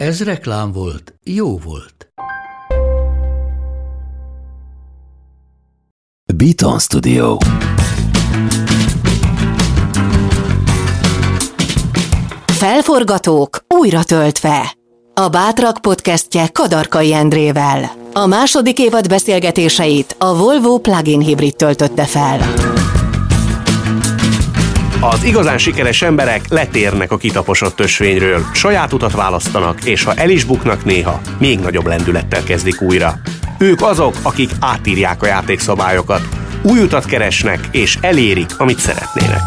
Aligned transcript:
Ez 0.00 0.22
reklám 0.22 0.72
volt, 0.72 1.14
jó 1.24 1.58
volt. 1.58 2.08
Beaton 6.34 6.78
Studio. 6.78 7.36
Felforgatók 12.46 13.64
újra 13.68 14.04
töltve. 14.04 14.76
A 15.14 15.28
Bátrak 15.28 15.78
podcastje 15.78 16.48
Kadarkai 16.48 17.12
Endrével. 17.12 17.90
A 18.12 18.26
második 18.26 18.78
évad 18.78 19.08
beszélgetéseit 19.08 20.16
a 20.18 20.36
Volvo 20.36 20.78
plug-in 20.78 21.20
hibrid 21.20 21.56
töltötte 21.56 22.04
fel. 22.04 22.69
Az 25.02 25.24
igazán 25.24 25.58
sikeres 25.58 26.02
emberek 26.02 26.48
letérnek 26.48 27.12
a 27.12 27.16
kitaposott 27.16 27.80
ösvényről, 27.80 28.44
saját 28.54 28.92
utat 28.92 29.12
választanak, 29.12 29.84
és 29.84 30.04
ha 30.04 30.14
el 30.14 30.30
is 30.30 30.44
buknak 30.44 30.84
néha, 30.84 31.20
még 31.38 31.58
nagyobb 31.58 31.86
lendülettel 31.86 32.42
kezdik 32.42 32.80
újra. 32.80 33.20
Ők 33.58 33.82
azok, 33.82 34.14
akik 34.22 34.50
átírják 34.60 35.22
a 35.22 35.26
játékszabályokat, 35.26 36.28
új 36.62 36.78
utat 36.78 37.04
keresnek, 37.04 37.68
és 37.70 37.98
elérik, 38.00 38.50
amit 38.58 38.78
szeretnének. 38.78 39.42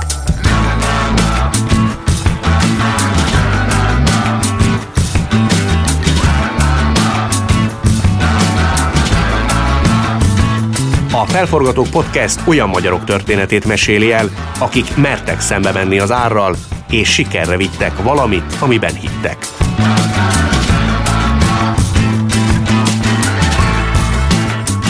A 11.23 11.25
Felforgatók 11.25 11.89
Podcast 11.89 12.39
olyan 12.45 12.69
magyarok 12.69 13.03
történetét 13.03 13.66
meséli 13.66 14.11
el, 14.11 14.29
akik 14.59 14.95
mertek 14.95 15.39
szembe 15.39 15.71
menni 15.71 15.99
az 15.99 16.11
árral, 16.11 16.55
és 16.89 17.13
sikerre 17.13 17.57
vittek 17.57 18.02
valamit, 18.02 18.55
amiben 18.59 18.93
hittek. 18.93 19.38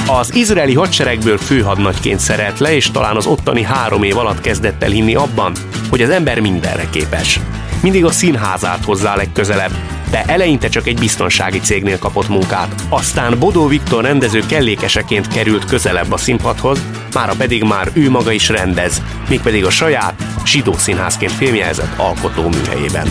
Az 0.07 0.35
izraeli 0.35 0.73
hadseregből 0.73 1.37
főhadnagyként 1.37 2.19
szerelt 2.19 2.59
le, 2.59 2.75
és 2.75 2.91
talán 2.91 3.15
az 3.15 3.25
ottani 3.25 3.63
három 3.63 4.03
év 4.03 4.17
alatt 4.17 4.41
kezdett 4.41 4.83
el 4.83 4.89
hinni 4.89 5.15
abban, 5.15 5.53
hogy 5.89 6.01
az 6.01 6.09
ember 6.09 6.39
mindenre 6.39 6.87
képes. 6.89 7.39
Mindig 7.81 8.05
a 8.05 8.11
színházát 8.11 8.85
hozzá 8.85 9.15
legközelebb, 9.15 9.73
de 10.13 10.23
eleinte 10.25 10.69
csak 10.69 10.87
egy 10.87 10.99
biztonsági 10.99 11.59
cégnél 11.59 11.99
kapott 11.99 12.27
munkát. 12.27 12.75
Aztán 12.89 13.39
Bodó 13.39 13.67
Viktor 13.67 14.03
rendező 14.03 14.39
kellékeseként 14.47 15.27
került 15.27 15.65
közelebb 15.65 16.11
a 16.11 16.17
színpadhoz, 16.17 16.81
mára 17.13 17.33
pedig 17.37 17.63
már 17.63 17.89
ő 17.93 18.09
maga 18.09 18.31
is 18.31 18.49
rendez, 18.49 19.01
mégpedig 19.29 19.65
a 19.65 19.69
saját 19.69 20.13
Zsidó 20.45 20.73
Színházként 20.73 21.31
filmjelzett 21.31 21.97
alkotó 21.97 22.47
műhelyében. 22.47 23.07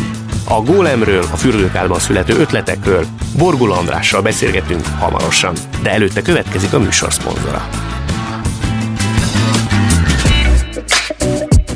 A 0.48 0.60
gólemről, 0.60 1.24
a 1.32 1.36
fürdőkádban 1.36 1.98
születő 1.98 2.34
ötletekről 2.38 3.06
Borgul 3.38 3.72
Andrással 3.72 4.22
beszélgetünk 4.22 4.86
hamarosan, 4.98 5.54
de 5.82 5.90
előtte 5.90 6.22
következik 6.22 6.72
a 6.72 6.78
műsor 6.78 7.12
szponzora. 7.12 7.68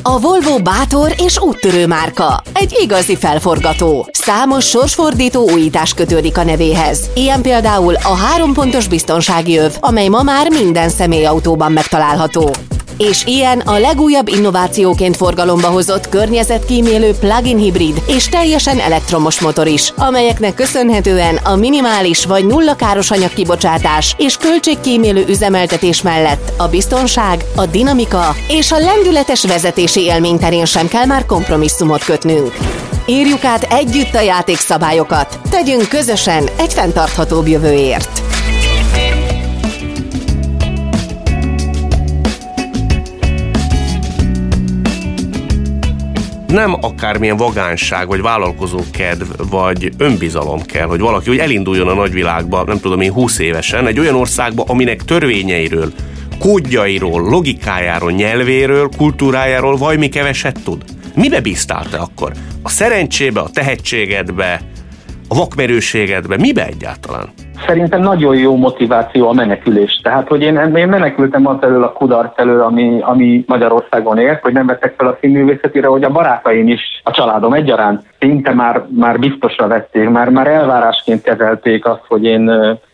A 0.09 0.19
Volvo 0.19 0.59
bátor 0.59 1.13
és 1.17 1.39
úttörő 1.39 1.87
márka. 1.87 2.41
Egy 2.53 2.77
igazi 2.81 3.15
felforgató. 3.15 4.09
Számos 4.11 4.65
sorsfordító 4.65 5.49
újítás 5.51 5.93
kötődik 5.93 6.37
a 6.37 6.43
nevéhez. 6.43 7.09
Ilyen 7.15 7.41
például 7.41 7.93
a 7.95 8.15
három 8.15 8.53
pontos 8.53 8.87
biztonsági 8.87 9.57
öv, 9.57 9.75
amely 9.79 10.07
ma 10.07 10.23
már 10.23 10.49
minden 10.49 10.89
személyautóban 10.89 11.71
megtalálható. 11.71 12.49
És 12.97 13.25
ilyen 13.25 13.59
a 13.59 13.77
legújabb 13.77 14.27
innovációként 14.27 15.17
forgalomba 15.17 15.67
hozott 15.67 16.09
környezetkímélő 16.09 17.13
plug-in 17.19 17.57
hibrid 17.57 18.01
és 18.07 18.29
teljesen 18.29 18.79
elektromos 18.79 19.39
motor 19.39 19.67
is, 19.67 19.93
amelyeknek 19.97 20.53
köszönhetően 20.53 21.35
a 21.35 21.55
minimális 21.55 22.25
vagy 22.25 22.45
nulla 22.45 22.75
káros 22.75 23.11
anyagkibocsátás 23.11 24.15
és 24.17 24.37
költségkímélő 24.37 25.25
üzemeltetés 25.27 26.01
mellett 26.01 26.53
a 26.57 26.67
biztonság, 26.67 27.43
a 27.55 27.65
dinamika 27.65 28.35
és 28.47 28.71
a 28.71 28.79
lendületes 28.79 29.45
vezetési 29.45 30.01
élmény 30.01 30.39
terén 30.39 30.65
sem 30.65 30.87
kell 30.87 31.05
már 31.05 31.25
kompromisszumot 31.25 32.03
kötnünk. 32.03 32.53
Írjuk 33.05 33.43
át 33.43 33.63
együtt 33.63 34.13
a 34.13 34.21
játékszabályokat, 34.21 35.39
tegyünk 35.49 35.87
közösen 35.87 36.49
egy 36.57 36.73
fenntarthatóbb 36.73 37.47
jövőért. 37.47 38.36
Nem 46.47 46.77
akármilyen 46.81 47.37
vagánság, 47.37 48.07
vagy 48.07 48.21
vállalkozó 48.21 48.79
kedv, 48.91 49.49
vagy 49.49 49.89
önbizalom 49.97 50.61
kell, 50.61 50.87
hogy 50.87 50.99
valaki 50.99 51.29
hogy 51.29 51.37
elinduljon 51.37 51.87
a 51.87 51.93
nagyvilágba, 51.93 52.63
nem 52.63 52.79
tudom 52.79 53.01
én, 53.01 53.11
20 53.11 53.39
évesen, 53.39 53.87
egy 53.87 53.99
olyan 53.99 54.15
országba, 54.15 54.63
aminek 54.67 55.03
törvényeiről, 55.03 55.91
kódjairól, 56.39 57.21
logikájáról, 57.21 58.11
nyelvéről, 58.11 58.89
kultúrájáról 58.97 59.77
vajmi 59.77 60.09
keveset 60.09 60.59
tud. 60.63 60.83
Mibe 61.15 61.41
bíztál 61.41 61.85
te 61.89 61.97
akkor? 61.97 62.31
A 62.61 62.69
szerencsébe, 62.69 63.39
a 63.39 63.49
tehetségedbe, 63.49 64.61
a 65.27 65.35
vakmerőségedbe, 65.35 66.37
mibe 66.37 66.65
egyáltalán? 66.65 67.29
Szerintem 67.65 68.01
nagyon 68.01 68.35
jó 68.35 68.55
motiváció 68.55 69.27
a 69.29 69.33
menekülés. 69.33 69.99
Tehát, 70.03 70.27
hogy 70.27 70.41
én, 70.41 70.75
én 70.75 70.87
menekültem 70.87 71.47
az 71.47 71.57
elől 71.61 71.83
a 71.83 71.91
kudarc 71.91 72.39
elől, 72.39 72.61
ami, 72.61 72.99
ami 73.01 73.43
Magyarországon 73.47 74.17
élt, 74.17 74.41
hogy 74.41 74.53
nem 74.53 74.65
vettek 74.65 74.93
fel 74.97 75.07
a 75.07 75.17
színművészetére, 75.21 75.87
hogy 75.87 76.03
a 76.03 76.11
barátaim 76.11 76.67
is, 76.67 76.81
a 77.03 77.11
családom 77.11 77.53
egyaránt 77.53 78.03
szinte 78.19 78.53
már, 78.53 78.85
már 78.89 79.19
biztosra 79.19 79.67
vették, 79.67 80.09
már, 80.09 80.29
már 80.29 80.47
elvárásként 80.47 81.21
kezelték 81.21 81.85
azt, 81.85 82.03
hogy 82.07 82.23
én 82.23 82.51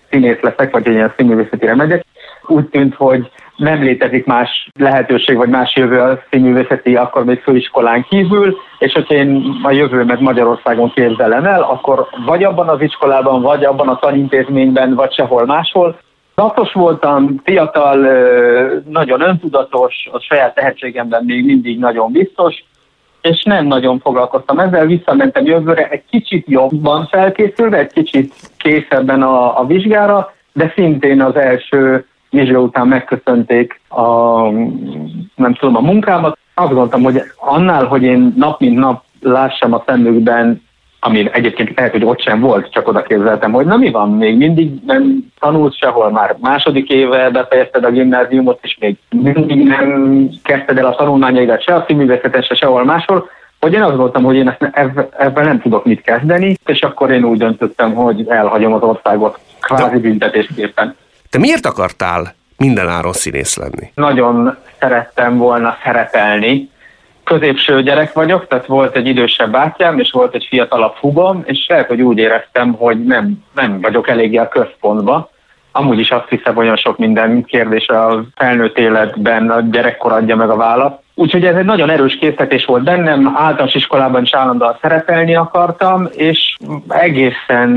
színész 0.09 0.39
leszek, 0.41 0.71
vagy 0.71 0.85
hogy 0.85 0.95
én 0.95 1.13
színművészetére 1.17 1.75
megyek. 1.75 2.05
Úgy 2.47 2.65
tűnt, 2.65 2.95
hogy 2.95 3.31
nem 3.55 3.81
létezik 3.81 4.25
más 4.25 4.69
lehetőség, 4.79 5.35
vagy 5.35 5.49
más 5.49 5.75
jövő 5.75 5.99
a 5.99 6.23
színművészeti, 6.29 6.95
akkor 6.95 7.23
még 7.23 7.41
főiskolán 7.41 8.05
kívül, 8.09 8.57
és 8.79 8.93
hogyha 8.93 9.13
én 9.13 9.59
a 9.63 9.71
jövőmet 9.71 10.19
Magyarországon 10.19 10.91
képzelem 10.93 11.45
el, 11.45 11.61
akkor 11.61 12.07
vagy 12.25 12.43
abban 12.43 12.69
az 12.69 12.81
iskolában, 12.81 13.41
vagy 13.41 13.65
abban 13.65 13.87
a 13.87 13.99
tanintézményben, 13.99 14.95
vagy 14.95 15.13
sehol 15.13 15.45
máshol. 15.45 15.99
Napos 16.35 16.71
voltam, 16.71 17.41
fiatal, 17.43 17.97
nagyon 18.89 19.21
öntudatos, 19.21 20.09
a 20.11 20.19
saját 20.19 20.55
tehetségemben 20.55 21.23
még 21.25 21.45
mindig 21.45 21.79
nagyon 21.79 22.11
biztos, 22.11 22.63
és 23.21 23.43
nem 23.43 23.65
nagyon 23.65 23.99
foglalkoztam 23.99 24.59
ezzel, 24.59 24.85
visszamentem 24.85 25.45
jövőre 25.45 25.87
egy 25.89 26.03
kicsit 26.09 26.47
jobban 26.49 27.07
felkészülve, 27.07 27.77
egy 27.77 27.93
kicsit 27.93 28.33
készebben 28.57 29.21
a, 29.21 29.59
a 29.59 29.65
vizsgára, 29.65 30.33
de 30.53 30.71
szintén 30.75 31.21
az 31.21 31.35
első 31.35 32.05
vizsga 32.33 32.59
után 32.59 32.87
megköszönték 32.87 33.81
a, 33.89 34.41
nem 35.35 35.53
tudom, 35.59 35.75
a 35.75 35.81
munkámat. 35.81 36.37
Azt 36.53 36.67
gondoltam, 36.67 37.03
hogy 37.03 37.21
annál, 37.37 37.85
hogy 37.85 38.03
én 38.03 38.33
nap 38.37 38.59
mint 38.59 38.77
nap 38.77 39.03
lássam 39.21 39.73
a 39.73 39.83
szemükben, 39.85 40.61
ami 40.99 41.29
egyébként 41.31 41.75
lehet, 41.75 41.91
hogy 41.91 42.05
ott 42.05 42.21
sem 42.21 42.39
volt, 42.39 42.71
csak 42.71 42.87
oda 42.87 43.01
képzeltem, 43.01 43.51
hogy 43.51 43.65
na 43.65 43.77
mi 43.77 43.91
van, 43.91 44.11
még 44.11 44.37
mindig 44.37 44.71
nem 44.85 45.31
tanulsz 45.39 45.75
sehol, 45.75 46.11
már 46.11 46.35
második 46.41 46.89
éve 46.89 47.29
befejezted 47.29 47.83
a 47.83 47.91
gimnáziumot, 47.91 48.59
és 48.61 48.77
még 48.79 48.97
mindig 49.09 49.63
nem 49.63 50.29
kezdted 50.43 50.77
el 50.77 50.85
a 50.85 50.95
tanulmányaidat 50.95 51.63
se 51.63 51.75
a 51.75 51.83
színművészeten, 51.87 52.41
se 52.41 52.55
sehol 52.55 52.83
máshol, 52.83 53.29
hogy 53.59 53.73
én 53.73 53.81
azt 53.81 53.89
gondoltam, 53.89 54.23
hogy 54.23 54.35
én 54.35 54.57
ezt, 54.71 55.07
ebben 55.17 55.45
nem 55.45 55.61
tudok 55.61 55.85
mit 55.85 56.01
kezdeni, 56.01 56.57
és 56.65 56.81
akkor 56.81 57.11
én 57.11 57.23
úgy 57.23 57.37
döntöttem, 57.37 57.93
hogy 57.93 58.27
elhagyom 58.27 58.73
az 58.73 58.81
országot 58.81 59.39
kvázi 59.61 59.99
büntetésképpen. 59.99 60.95
Te 61.33 61.39
miért 61.39 61.65
akartál 61.65 62.35
minden 62.57 62.89
áron 62.89 63.13
színész 63.13 63.57
lenni? 63.57 63.91
Nagyon 63.95 64.57
szerettem 64.79 65.37
volna 65.37 65.77
szerepelni. 65.83 66.69
Középső 67.23 67.83
gyerek 67.83 68.13
vagyok, 68.13 68.47
tehát 68.47 68.65
volt 68.65 68.95
egy 68.95 69.07
idősebb 69.07 69.51
bátyám, 69.51 69.99
és 69.99 70.11
volt 70.11 70.35
egy 70.35 70.45
fiatalabb 70.49 70.95
hugom, 70.95 71.43
és 71.45 71.65
lehet, 71.67 71.87
hogy 71.87 72.01
úgy 72.01 72.17
éreztem, 72.17 72.73
hogy 72.73 73.03
nem, 73.03 73.43
nem 73.55 73.81
vagyok 73.81 74.09
eléggé 74.09 74.37
a 74.37 74.47
központba. 74.47 75.29
Amúgy 75.71 75.99
is 75.99 76.11
azt 76.11 76.29
hiszem, 76.29 76.55
hogy 76.55 76.65
olyan 76.65 76.77
sok 76.77 76.97
minden 76.97 77.43
kérdés 77.43 77.87
a 77.87 78.23
felnőtt 78.35 78.77
életben 78.77 79.49
a 79.49 79.61
gyerekkor 79.61 80.11
adja 80.11 80.35
meg 80.35 80.49
a 80.49 80.55
választ. 80.55 81.02
Úgyhogy 81.15 81.45
ez 81.45 81.55
egy 81.55 81.65
nagyon 81.65 81.89
erős 81.89 82.17
készítés 82.19 82.65
volt 82.65 82.83
bennem, 82.83 83.33
általános 83.35 83.75
iskolában 83.75 84.21
is 84.21 84.33
állandóan 84.33 84.77
szerepelni 84.81 85.35
akartam, 85.35 86.07
és 86.11 86.55
egészen, 86.87 87.69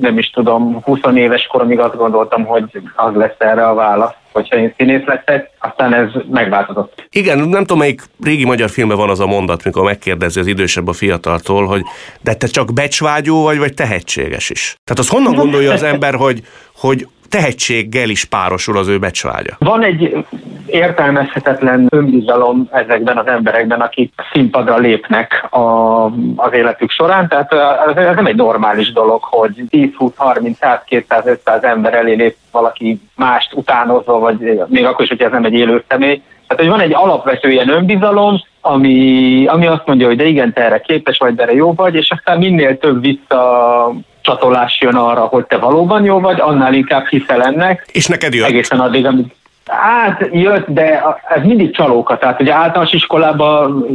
nem 0.00 0.18
is 0.18 0.30
tudom, 0.30 0.80
20 0.82 0.98
éves 1.14 1.46
koromig 1.46 1.78
azt 1.78 1.96
gondoltam, 1.96 2.44
hogy 2.44 2.64
az 2.94 3.14
lesz 3.14 3.36
erre 3.38 3.66
a 3.68 3.74
válasz 3.74 4.14
hogyha 4.34 4.56
én 4.56 4.74
színész 4.76 5.04
leszek, 5.04 5.50
aztán 5.58 5.94
ez 5.94 6.08
megváltozott. 6.30 7.06
Igen, 7.10 7.38
nem 7.38 7.60
tudom, 7.60 7.78
melyik 7.78 8.02
régi 8.24 8.44
magyar 8.44 8.70
filmben 8.70 8.96
van 8.96 9.10
az 9.10 9.20
a 9.20 9.26
mondat, 9.26 9.64
mikor 9.64 9.84
megkérdezi 9.84 10.40
az 10.40 10.46
idősebb 10.46 10.88
a 10.88 10.92
fiataltól, 10.92 11.66
hogy 11.66 11.82
de 12.20 12.34
te 12.34 12.46
csak 12.46 12.72
becsvágyó 12.72 13.42
vagy, 13.42 13.58
vagy 13.58 13.74
tehetséges 13.74 14.50
is. 14.50 14.76
Tehát 14.84 15.02
az 15.02 15.08
honnan 15.08 15.34
gondolja 15.34 15.72
az 15.72 15.82
ember, 15.82 16.14
hogy, 16.14 16.42
hogy 16.76 17.06
tehetséggel 17.34 18.08
is 18.08 18.24
párosul 18.24 18.78
az 18.78 18.88
ő 18.88 18.98
becsvágya. 18.98 19.54
Van 19.58 19.82
egy 19.82 20.24
értelmezhetetlen 20.66 21.86
önbizalom 21.90 22.68
ezekben 22.72 23.16
az 23.16 23.26
emberekben, 23.26 23.80
akik 23.80 24.12
színpadra 24.32 24.76
lépnek 24.76 25.46
a, 25.50 26.04
az 26.36 26.52
életük 26.52 26.90
során, 26.90 27.28
tehát 27.28 27.52
ez 27.96 28.14
nem 28.14 28.26
egy 28.26 28.34
normális 28.34 28.92
dolog, 28.92 29.22
hogy 29.22 29.64
10, 29.68 29.88
20, 29.96 30.12
30, 30.16 30.58
100, 30.58 30.78
200, 30.86 31.26
500 31.26 31.62
ember 31.64 31.94
elé 31.94 32.14
lép 32.14 32.36
valaki 32.50 33.00
mást 33.16 33.52
utánozva, 33.52 34.18
vagy 34.18 34.62
még 34.66 34.84
akkor 34.84 35.02
is, 35.02 35.08
hogyha 35.08 35.26
ez 35.26 35.32
nem 35.32 35.44
egy 35.44 35.54
élő 35.54 35.84
személy. 35.88 36.22
Tehát, 36.46 36.62
hogy 36.62 36.72
van 36.72 36.80
egy 36.80 36.94
alapvető 36.94 37.50
ilyen 37.50 37.68
önbizalom, 37.68 38.40
ami, 38.60 39.46
ami 39.46 39.66
azt 39.66 39.86
mondja, 39.86 40.06
hogy 40.06 40.16
de 40.16 40.24
igen, 40.24 40.52
te 40.52 40.64
erre 40.64 40.80
képes 40.80 41.18
vagy, 41.18 41.34
de 41.34 41.42
erre 41.42 41.54
jó 41.54 41.72
vagy, 41.72 41.94
és 41.94 42.10
aztán 42.10 42.38
minél 42.38 42.78
több 42.78 43.00
vissza 43.00 43.92
csatolás 44.24 44.80
jön 44.80 44.94
arra, 44.94 45.20
hogy 45.20 45.44
te 45.44 45.56
valóban 45.56 46.04
jó 46.04 46.20
vagy, 46.20 46.40
annál 46.40 46.74
inkább 46.74 47.06
hiszel 47.06 47.42
ennek. 47.42 47.86
És 47.92 48.06
neked 48.06 48.34
jött? 48.34 48.48
Egészen 48.48 48.80
addig, 48.80 49.06
amíg 49.06 49.26
Hát 49.66 50.28
jött, 50.32 50.66
de 50.68 51.02
ez 51.28 51.42
mindig 51.42 51.74
csalóka. 51.76 52.18
Tehát 52.18 52.40
ugye 52.40 52.54
általános 52.54 52.92
iskolában, 52.92 53.86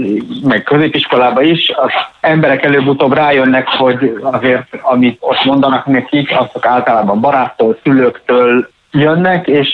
meg 0.43 0.63
középiskolában 0.63 1.43
is 1.43 1.71
az 1.75 1.91
emberek 2.21 2.63
előbb-utóbb 2.63 3.13
rájönnek, 3.13 3.67
hogy 3.67 4.19
azért, 4.21 4.63
amit 4.81 5.17
ott 5.19 5.43
mondanak 5.43 5.85
nekik, 5.85 6.31
azok 6.31 6.65
általában 6.65 7.19
baráttól, 7.19 7.77
szülőktől 7.83 8.69
jönnek, 8.91 9.47
és 9.47 9.69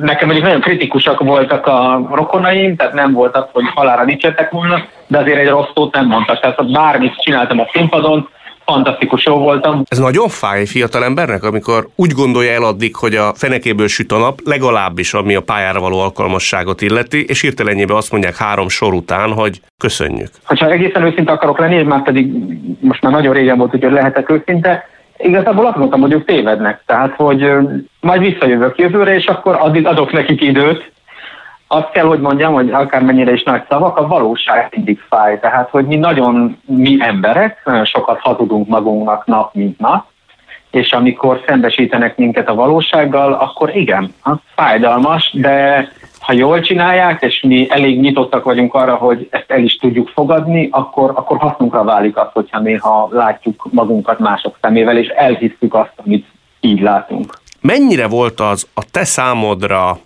nekem 0.00 0.26
mondjuk 0.26 0.46
nagyon 0.46 0.60
kritikusak 0.60 1.20
voltak 1.20 1.66
a 1.66 2.08
rokonaim, 2.12 2.76
tehát 2.76 2.92
nem 2.92 3.12
voltak, 3.12 3.48
hogy 3.52 3.64
halára 3.74 4.04
dicsértek 4.04 4.50
volna, 4.50 4.82
de 5.06 5.18
azért 5.18 5.38
egy 5.38 5.48
rossz 5.48 5.70
szót 5.74 5.94
nem 5.94 6.06
mondtak. 6.06 6.40
Tehát 6.40 6.72
bármit 6.72 7.22
csináltam 7.22 7.60
a 7.60 7.68
színpadon, 7.72 8.28
fantasztikus 8.72 9.24
jó 9.24 9.38
voltam. 9.38 9.82
Ez 9.88 9.98
nagyon 9.98 10.28
fáj 10.28 10.64
fiatal 10.66 11.04
embernek, 11.04 11.42
amikor 11.42 11.88
úgy 11.96 12.12
gondolja 12.12 12.52
el 12.52 12.64
addig, 12.64 12.96
hogy 12.96 13.14
a 13.14 13.32
fenekéből 13.34 13.88
süt 13.88 14.12
a 14.12 14.18
nap, 14.18 14.38
legalábbis 14.44 15.14
ami 15.14 15.34
a 15.34 15.40
pályára 15.40 15.80
való 15.80 15.98
alkalmasságot 16.00 16.82
illeti, 16.82 17.24
és 17.28 17.40
hirtelenjében 17.40 17.96
azt 17.96 18.12
mondják 18.12 18.36
három 18.36 18.68
sor 18.68 18.94
után, 18.94 19.32
hogy 19.32 19.60
köszönjük. 19.78 20.30
Ha 20.44 20.70
egészen 20.70 21.02
őszinte 21.02 21.32
akarok 21.32 21.58
lenni, 21.58 21.82
már 21.82 22.02
pedig 22.02 22.32
most 22.80 23.02
már 23.02 23.12
nagyon 23.12 23.34
régen 23.34 23.58
volt, 23.58 23.70
hogy 23.70 23.82
lehetek 23.82 24.30
őszinte, 24.30 24.88
igazából 25.18 25.66
azt 25.66 25.76
mondtam, 25.76 26.00
hogy 26.00 26.12
ők 26.12 26.24
tévednek. 26.24 26.82
Tehát, 26.86 27.14
hogy 27.16 27.52
majd 28.00 28.20
visszajövök 28.20 28.78
jövőre, 28.78 29.14
és 29.14 29.26
akkor 29.26 29.56
addig 29.60 29.86
adok 29.86 30.12
nekik 30.12 30.42
időt, 30.42 30.92
azt 31.68 31.90
kell, 31.90 32.04
hogy 32.04 32.20
mondjam, 32.20 32.52
hogy 32.52 32.70
akármennyire 32.70 33.32
is 33.32 33.42
nagy 33.42 33.62
szavak, 33.68 33.96
a 33.96 34.06
valóság 34.06 34.68
mindig 34.76 35.00
fáj. 35.08 35.38
Tehát, 35.40 35.70
hogy 35.70 35.86
mi 35.86 35.96
nagyon, 35.96 36.58
mi 36.66 36.96
emberek, 37.00 37.62
nagyon 37.64 37.84
sokat 37.84 38.20
hazudunk 38.20 38.68
magunknak 38.68 39.26
nap, 39.26 39.54
mint 39.54 39.78
nap, 39.78 40.04
és 40.70 40.92
amikor 40.92 41.42
szembesítenek 41.46 42.16
minket 42.16 42.48
a 42.48 42.54
valósággal, 42.54 43.32
akkor 43.32 43.76
igen, 43.76 44.14
az 44.22 44.36
fájdalmas, 44.54 45.32
de 45.32 45.88
ha 46.20 46.32
jól 46.32 46.60
csinálják, 46.60 47.22
és 47.22 47.42
mi 47.42 47.66
elég 47.70 48.00
nyitottak 48.00 48.44
vagyunk 48.44 48.74
arra, 48.74 48.94
hogy 48.94 49.28
ezt 49.30 49.50
el 49.50 49.62
is 49.62 49.76
tudjuk 49.76 50.08
fogadni, 50.08 50.68
akkor, 50.70 51.12
akkor 51.14 51.38
hasznunkra 51.38 51.84
válik 51.84 52.16
az, 52.16 52.28
hogyha 52.32 52.60
néha 52.60 53.08
látjuk 53.12 53.66
magunkat 53.70 54.18
mások 54.18 54.58
szemével, 54.60 54.96
és 54.96 55.08
elhisztük 55.08 55.74
azt, 55.74 55.92
amit 56.04 56.26
így 56.60 56.80
látunk. 56.80 57.38
Mennyire 57.60 58.08
volt 58.08 58.40
az 58.40 58.68
a 58.74 58.84
te 58.90 59.04
számodra 59.04 59.98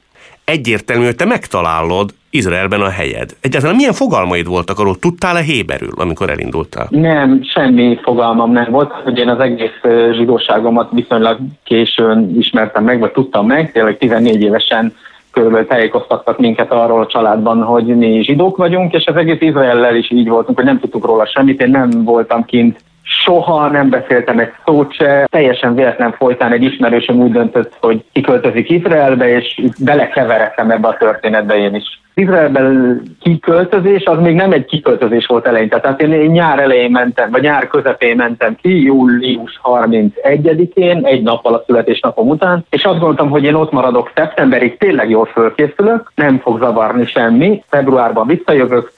egyértelmű, 0.44 1.04
hogy 1.04 1.16
te 1.16 1.24
megtalálod 1.24 2.10
Izraelben 2.30 2.80
a 2.80 2.88
helyed. 2.88 3.30
Egyáltalán 3.40 3.76
milyen 3.76 3.92
fogalmaid 3.92 4.46
voltak 4.46 4.78
arról? 4.78 4.96
Tudtál-e 4.96 5.40
héberül, 5.40 5.92
amikor 5.94 6.30
elindultál? 6.30 6.86
Nem, 6.90 7.42
semmi 7.42 7.98
fogalmam 8.02 8.52
nem 8.52 8.70
volt, 8.70 8.90
hogy 8.90 9.18
én 9.18 9.28
az 9.28 9.38
egész 9.38 9.80
zsidóságomat 10.12 10.90
viszonylag 10.92 11.38
későn 11.64 12.38
ismertem 12.38 12.84
meg, 12.84 12.98
vagy 12.98 13.12
tudtam 13.12 13.46
meg, 13.46 13.72
tényleg 13.72 13.98
14 13.98 14.42
évesen 14.42 14.94
körülbelül 15.30 15.66
tájékoztattak 15.66 16.38
minket 16.38 16.72
arról 16.72 17.00
a 17.00 17.06
családban, 17.06 17.62
hogy 17.62 17.84
mi 17.84 18.22
zsidók 18.22 18.56
vagyunk, 18.56 18.92
és 18.92 19.06
az 19.06 19.16
egész 19.16 19.40
Izraellel 19.40 19.96
is 19.96 20.10
így 20.10 20.28
voltunk, 20.28 20.56
hogy 20.56 20.66
nem 20.66 20.80
tudtuk 20.80 21.06
róla 21.06 21.26
semmit, 21.26 21.62
én 21.62 21.70
nem 21.70 21.90
voltam 22.04 22.44
kint 22.44 22.80
soha 23.02 23.68
nem 23.68 23.90
beszéltem 23.90 24.38
egy 24.38 24.52
szót 24.64 24.94
se, 24.94 25.26
teljesen 25.30 25.74
véletlen 25.74 26.12
folytán 26.12 26.52
egy 26.52 26.62
ismerősöm 26.62 27.16
úgy 27.16 27.32
döntött, 27.32 27.76
hogy 27.80 28.04
kiköltözik 28.12 28.70
Izraelbe, 28.70 29.28
és 29.28 29.60
belekeveredtem 29.78 30.70
ebbe 30.70 30.88
a 30.88 30.96
történetbe 30.96 31.56
én 31.56 31.74
is. 31.74 32.00
Izraelben 32.14 33.02
kiköltözés 33.20 34.04
az 34.04 34.18
még 34.18 34.34
nem 34.34 34.52
egy 34.52 34.64
kiköltözés 34.64 35.26
volt 35.26 35.46
eleinte. 35.46 35.80
Tehát 35.80 36.02
én, 36.02 36.12
én 36.12 36.30
nyár 36.30 36.58
elején 36.58 36.90
mentem, 36.90 37.30
vagy 37.30 37.42
nyár 37.42 37.68
közepén 37.68 38.16
mentem 38.16 38.56
ki, 38.62 38.82
július 38.82 39.60
31-én, 39.64 41.04
egy 41.04 41.22
nappal 41.22 41.54
a 41.54 41.62
születésnapom 41.66 42.28
után, 42.28 42.64
és 42.70 42.84
azt 42.84 42.98
gondoltam, 42.98 43.30
hogy 43.30 43.44
én 43.44 43.54
ott 43.54 43.72
maradok 43.72 44.10
szeptemberig, 44.14 44.78
tényleg 44.78 45.10
jól 45.10 45.26
fölkészülök, 45.26 46.12
nem 46.14 46.38
fog 46.38 46.58
zavarni 46.58 47.06
semmi, 47.06 47.62
februárban 47.68 48.26
visszajövök, 48.26 48.92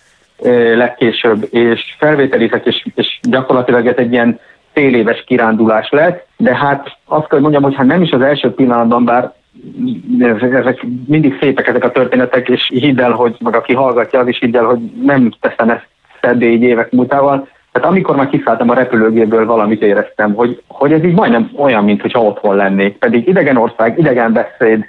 legkésőbb, 0.75 1.47
és 1.51 1.95
felvételizek, 1.99 2.67
és, 2.67 2.87
és 2.95 3.19
gyakorlatilag 3.23 3.87
ez 3.87 3.97
egy 3.97 4.13
ilyen 4.13 4.41
fél 4.73 4.95
éves 4.95 5.25
kirándulás 5.27 5.91
lett, 5.91 6.27
de 6.37 6.57
hát 6.57 6.97
azt 7.05 7.29
kell 7.29 7.41
mondjam, 7.41 7.63
hogy 7.63 7.75
hát 7.75 7.87
nem 7.87 8.03
is 8.03 8.11
az 8.11 8.21
első 8.21 8.51
pillanatban, 8.55 9.05
bár 9.05 9.33
ezek 10.41 10.87
mindig 11.07 11.37
szépek 11.41 11.67
ezek 11.67 11.85
a 11.85 11.91
történetek, 11.91 12.49
és 12.49 12.69
hidd 12.75 13.01
el, 13.01 13.13
hogy 13.13 13.37
meg 13.39 13.55
aki 13.55 13.75
hallgatja, 13.75 14.19
az 14.21 14.29
is 14.29 14.39
hidd 14.39 14.57
el, 14.57 14.65
hogy 14.65 14.79
nem 15.03 15.33
teszem 15.41 15.71
ezt 15.71 16.43
így 16.43 16.63
évek 16.63 16.93
múltával. 16.93 17.49
Tehát 17.73 17.89
amikor 17.89 18.17
már 18.17 18.29
kiszálltam 18.29 18.71
a 18.71 18.75
repülőgéből, 18.75 19.47
valamit 19.47 19.83
éreztem, 19.83 20.35
hogy, 20.35 20.63
hogy 20.69 20.93
ez 20.93 21.05
így 21.05 21.15
majdnem 21.15 21.51
olyan, 21.57 21.85
mintha 21.85 22.23
otthon 22.23 22.57
lennék. 22.57 22.99
Pedig 22.99 23.29
idegen 23.29 23.57
ország, 23.57 23.99
idegen 23.99 24.33
beszéd, 24.33 24.85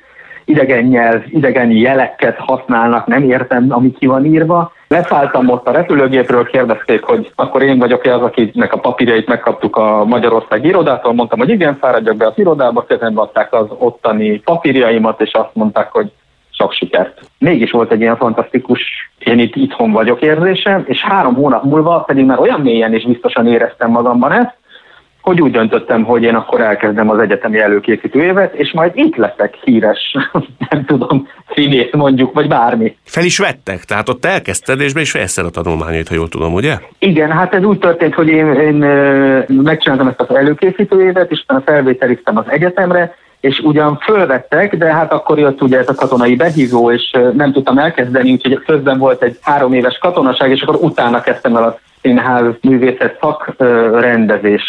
idegen 0.46 0.84
nyelv, 0.84 1.24
idegen 1.30 1.72
jeleket 1.72 2.38
használnak, 2.38 3.08
nem 3.08 3.24
értem, 3.24 3.66
ami 3.70 3.92
ki 3.92 4.06
van 4.06 4.26
írva. 4.26 4.72
Leszálltam 4.88 5.50
ott 5.50 5.68
a 5.68 5.72
repülőgépről, 5.72 6.46
kérdezték, 6.46 7.04
hogy 7.04 7.32
akkor 7.36 7.62
én 7.62 7.78
vagyok-e 7.78 8.14
az, 8.16 8.22
akinek 8.22 8.74
a 8.74 8.80
papírjait 8.80 9.28
megkaptuk 9.28 9.76
a 9.76 10.06
Magyarország 10.06 10.66
irodától. 10.66 11.14
Mondtam, 11.14 11.40
hogy 11.40 11.50
igen, 11.50 11.78
fáradjak 11.78 12.16
be 12.16 12.26
az 12.26 12.34
irodába, 12.36 12.86
kezembe 12.86 13.22
adták 13.22 13.54
az 13.54 13.68
ottani 13.78 14.40
papírjaimat, 14.40 15.22
és 15.22 15.32
azt 15.34 15.54
mondták, 15.54 15.92
hogy 15.92 16.12
sok 16.52 16.72
sikert. 16.72 17.20
Mégis 17.38 17.72
volt 17.72 17.92
egy 17.92 18.00
ilyen 18.00 18.18
fantasztikus, 18.18 18.82
én 19.20 19.40
itt 19.40 19.56
itthon 19.56 19.92
vagyok 19.92 20.22
érzésem, 20.22 20.84
és 20.88 21.02
három 21.02 21.36
hónap 21.36 21.64
múlva 21.64 22.00
pedig 22.00 22.26
már 22.26 22.40
olyan 22.40 22.62
mélyen 22.62 22.94
és 22.94 23.06
biztosan 23.06 23.48
éreztem 23.48 23.92
magamban 23.92 24.32
ezt, 24.32 24.56
hogy 25.26 25.42
úgy 25.42 25.52
döntöttem, 25.52 26.04
hogy 26.04 26.24
én 26.24 26.36
akkor 26.36 26.62
elkezdem 26.62 27.10
az 27.10 27.20
egyetemi 27.20 27.60
előkészítő 27.60 28.24
évet, 28.24 28.54
és 28.54 28.72
majd 28.74 28.92
itt 28.96 29.16
leszek 29.16 29.56
híres, 29.64 30.18
nem 30.70 30.86
tudom, 30.86 31.28
színész 31.56 31.92
mondjuk, 31.92 32.34
vagy 32.34 32.48
bármi. 32.48 32.96
Fel 33.04 33.24
is 33.24 33.38
vettek, 33.38 33.84
tehát 33.84 34.10
ott 34.10 34.26
elkezdted, 34.26 34.80
és 34.80 34.94
be 34.94 35.02
is 35.02 35.12
fejezted 35.12 35.46
a 35.46 35.50
tanulmányait, 35.50 36.08
ha 36.08 36.16
jól 36.16 36.30
tudom, 36.30 36.54
ugye? 36.54 36.78
Igen, 37.00 37.32
hát 37.32 37.54
ez 37.54 37.64
úgy 37.64 37.80
történt, 37.80 38.14
hogy 38.14 38.28
én, 38.28 38.54
én 38.54 38.76
megcsináltam 39.48 40.08
ezt 40.08 40.22
az 40.22 40.36
előkészítő 40.36 41.02
évet, 41.02 41.32
és 41.32 41.42
utána 41.44 41.62
felvételiztem 41.66 42.38
az 42.38 42.46
egyetemre, 42.48 43.16
és 43.40 43.60
ugyan 43.60 43.98
fölvettek, 43.98 44.76
de 44.76 44.94
hát 44.94 45.12
akkor 45.12 45.40
jött 45.40 45.62
ugye 45.62 45.78
ez 45.78 45.90
a 45.90 45.96
katonai 45.96 46.36
behívó, 46.36 46.92
és 46.92 47.12
nem 47.34 47.52
tudtam 47.52 47.78
elkezdeni, 47.78 48.32
úgyhogy 48.32 48.64
közben 48.66 48.98
volt 48.98 49.24
egy 49.24 49.38
három 49.42 49.74
éves 49.74 49.98
katonaság, 49.98 50.52
és 50.52 50.62
akkor 50.62 50.76
utána 50.82 51.22
kezdtem 51.22 51.56
el 51.56 51.64
a 51.64 51.80
színház 52.02 52.54
művészet 52.62 53.18
szak 53.22 53.54
rendezés 54.00 54.64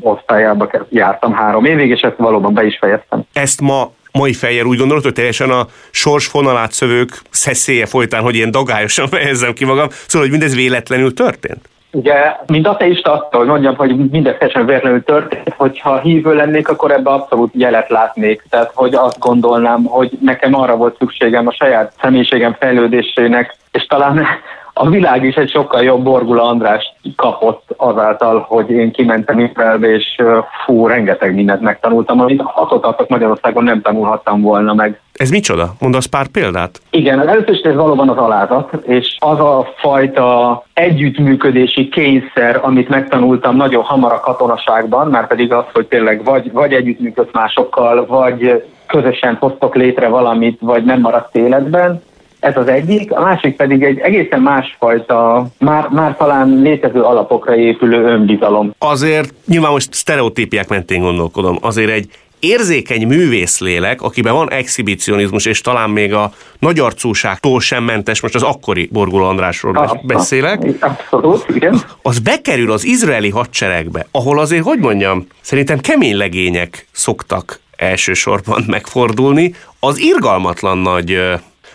osztályába 0.00 0.70
jártam 0.90 1.32
három 1.32 1.64
évig, 1.64 1.90
és 1.90 2.00
ezt 2.00 2.16
valóban 2.16 2.54
be 2.54 2.64
is 2.64 2.78
fejeztem. 2.80 3.22
Ezt 3.32 3.60
ma 3.60 3.90
mai 4.12 4.32
fejjel 4.32 4.66
úgy 4.66 4.78
gondolod, 4.78 5.02
hogy 5.02 5.12
teljesen 5.12 5.50
a 5.50 5.66
sors 5.90 6.26
fonalát 6.26 6.72
szövők 6.72 7.20
szeszélye 7.30 7.86
folytán, 7.86 8.22
hogy 8.22 8.34
ilyen 8.34 8.50
dagályosan 8.50 9.08
fejezzem 9.14 9.52
ki 9.52 9.64
magam, 9.64 9.86
szóval, 9.90 10.28
hogy 10.28 10.30
mindez 10.30 10.54
véletlenül 10.54 11.14
történt? 11.14 11.68
Ugye, 11.90 12.36
mint 12.46 12.66
ateista 12.66 13.12
azt 13.12 13.34
hogy 13.34 13.46
mondjam, 13.46 13.76
hogy 13.76 14.10
mindez 14.10 14.34
teljesen 14.38 14.66
véletlenül 14.66 15.02
történt, 15.02 15.54
hogyha 15.56 16.00
hívő 16.00 16.34
lennék, 16.34 16.68
akkor 16.68 16.90
ebbe 16.90 17.10
abszolút 17.10 17.52
jelet 17.54 17.88
látnék. 17.88 18.44
Tehát, 18.50 18.70
hogy 18.74 18.94
azt 18.94 19.18
gondolnám, 19.18 19.84
hogy 19.84 20.18
nekem 20.20 20.54
arra 20.54 20.76
volt 20.76 20.96
szükségem 20.98 21.46
a 21.46 21.52
saját 21.52 21.92
személyiségem 22.00 22.56
fejlődésének, 22.58 23.56
és 23.72 23.86
talán 23.86 24.26
a 24.74 24.88
világ 24.88 25.24
is 25.24 25.34
egy 25.34 25.50
sokkal 25.50 25.82
jobb 25.82 26.02
Borgula 26.02 26.42
András 26.42 26.94
kapott 27.16 27.62
azáltal, 27.76 28.44
hogy 28.48 28.70
én 28.70 28.92
kimentem 28.92 29.38
Izraelbe, 29.38 29.94
és 29.94 30.22
fú, 30.64 30.86
rengeteg 30.86 31.34
mindent 31.34 31.60
megtanultam, 31.60 32.20
amit 32.20 32.42
attól 32.54 32.80
tartok 32.80 33.08
Magyarországon 33.08 33.64
nem 33.64 33.82
tanulhattam 33.82 34.40
volna 34.40 34.74
meg. 34.74 35.00
Ez 35.12 35.30
micsoda? 35.30 35.74
Mondasz 35.80 36.06
pár 36.06 36.26
példát? 36.26 36.80
Igen, 36.90 37.28
először 37.28 37.54
is 37.54 37.60
ez 37.60 37.74
valóban 37.74 38.08
az 38.08 38.16
alázat, 38.16 38.72
és 38.86 39.16
az 39.18 39.38
a 39.40 39.72
fajta 39.76 40.62
együttműködési 40.72 41.88
kényszer, 41.88 42.60
amit 42.62 42.88
megtanultam 42.88 43.56
nagyon 43.56 43.82
hamar 43.82 44.12
a 44.12 44.20
katonaságban, 44.20 45.08
már 45.08 45.26
pedig 45.26 45.52
az, 45.52 45.64
hogy 45.72 45.86
tényleg 45.86 46.24
vagy, 46.24 46.52
vagy 46.52 46.72
együttműködsz 46.72 47.32
másokkal, 47.32 48.06
vagy 48.06 48.62
közösen 48.86 49.36
hoztok 49.40 49.74
létre 49.74 50.08
valamit, 50.08 50.58
vagy 50.60 50.84
nem 50.84 51.00
maradsz 51.00 51.34
életben, 51.34 52.02
ez 52.44 52.56
az 52.56 52.68
egyik, 52.68 53.12
a 53.12 53.20
másik 53.20 53.56
pedig 53.56 53.82
egy 53.82 53.98
egészen 53.98 54.40
másfajta, 54.40 55.46
már, 55.58 55.88
már 55.88 56.16
talán 56.16 56.60
létező 56.62 57.00
alapokra 57.00 57.56
épülő 57.56 58.04
önbizalom. 58.04 58.74
Azért 58.78 59.34
nyilván 59.46 59.70
most 59.70 59.94
sztereotípiák 59.94 60.68
mentén 60.68 61.00
gondolkodom, 61.00 61.58
azért 61.60 61.90
egy 61.90 62.08
érzékeny 62.38 63.06
művészlélek, 63.06 64.02
akiben 64.02 64.32
van 64.32 64.50
exhibicionizmus, 64.50 65.46
és 65.46 65.60
talán 65.60 65.90
még 65.90 66.14
a 66.14 66.32
nagyarcúságtól 66.58 67.60
sem 67.60 67.84
mentes, 67.84 68.20
most 68.20 68.34
az 68.34 68.42
akkori 68.42 68.88
Borgul 68.92 69.24
Andrásról 69.24 69.76
a, 69.76 70.00
beszélek. 70.02 70.66
Abszolút, 70.80 71.44
igen. 71.54 71.80
Az 72.02 72.18
bekerül 72.18 72.72
az 72.72 72.84
izraeli 72.84 73.30
hadseregbe, 73.30 74.06
ahol 74.10 74.38
azért, 74.38 74.64
hogy 74.64 74.78
mondjam, 74.78 75.26
szerintem 75.40 75.78
kemény 75.78 76.16
legények 76.16 76.86
szoktak 76.92 77.60
elsősorban 77.76 78.64
megfordulni, 78.76 79.54
az 79.80 79.98
irgalmatlan 79.98 80.78
nagy 80.78 81.20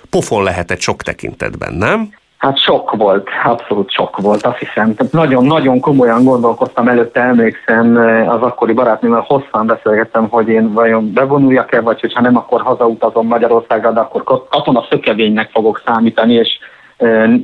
pofon 0.10 0.44
lehetett 0.44 0.80
sok 0.80 1.01
tekintetben, 1.01 1.74
nem? 1.74 2.10
Hát 2.38 2.58
sok 2.58 2.96
volt, 2.96 3.28
abszolút 3.44 3.92
sok 3.92 4.18
volt, 4.18 4.46
azt 4.46 4.58
hiszem. 4.58 4.94
nagyon-nagyon 5.12 5.80
komolyan 5.80 6.24
gondolkoztam 6.24 6.88
előtte, 6.88 7.22
emlékszem 7.22 7.96
az 8.28 8.42
akkori 8.42 8.74
barátnőmmel 8.74 9.25
hosszan 9.28 9.66
beszélgettem, 9.66 10.30
hogy 10.30 10.48
én 10.48 10.74
vajon 10.74 11.13
bevonuljak-e, 11.13 11.82
vagy 11.82 12.00
hogyha 12.00 12.22
nem, 12.22 12.36
akkor 12.38 12.62
hazautazom 12.62 13.28
Magyarországra, 13.28 13.92
de 13.92 14.00
akkor 14.00 14.24
katona 14.50 14.86
szökevénynek 14.89 15.50
fogok 15.50 15.82
számítani, 15.86 16.34
és 16.34 16.60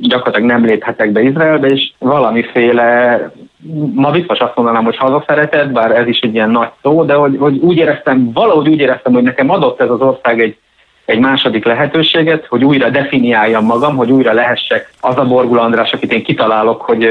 gyakorlatilag 0.00 0.48
nem 0.48 0.64
léphetek 0.64 1.12
be 1.12 1.22
Izraelbe, 1.22 1.66
és 1.66 1.92
valamiféle, 1.98 3.20
ma 3.94 4.10
biztos 4.10 4.38
azt 4.38 4.56
mondanám, 4.56 4.84
hogy 4.84 4.96
hazaszeretet, 4.96 5.72
bár 5.72 5.90
ez 5.90 6.06
is 6.06 6.20
egy 6.20 6.34
ilyen 6.34 6.50
nagy 6.50 6.70
szó, 6.82 7.04
de 7.04 7.14
hogy, 7.14 7.36
hogy 7.38 7.58
úgy 7.58 7.76
éreztem, 7.76 8.32
valahogy 8.32 8.68
úgy 8.68 8.80
éreztem, 8.80 9.12
hogy 9.12 9.22
nekem 9.22 9.50
adott 9.50 9.80
ez 9.80 9.90
az 9.90 10.00
ország 10.00 10.40
egy 10.40 10.56
egy 11.06 11.18
második 11.18 11.64
lehetőséget, 11.64 12.46
hogy 12.46 12.64
újra 12.64 12.90
definiáljam 12.90 13.64
magam, 13.64 13.96
hogy 13.96 14.10
újra 14.10 14.32
lehessek 14.32 14.92
az 15.00 15.16
a 15.16 15.24
Borgula 15.24 15.62
András, 15.62 15.92
akit 15.92 16.12
én 16.12 16.24
kitalálok, 16.24 16.82
hogy, 16.82 17.08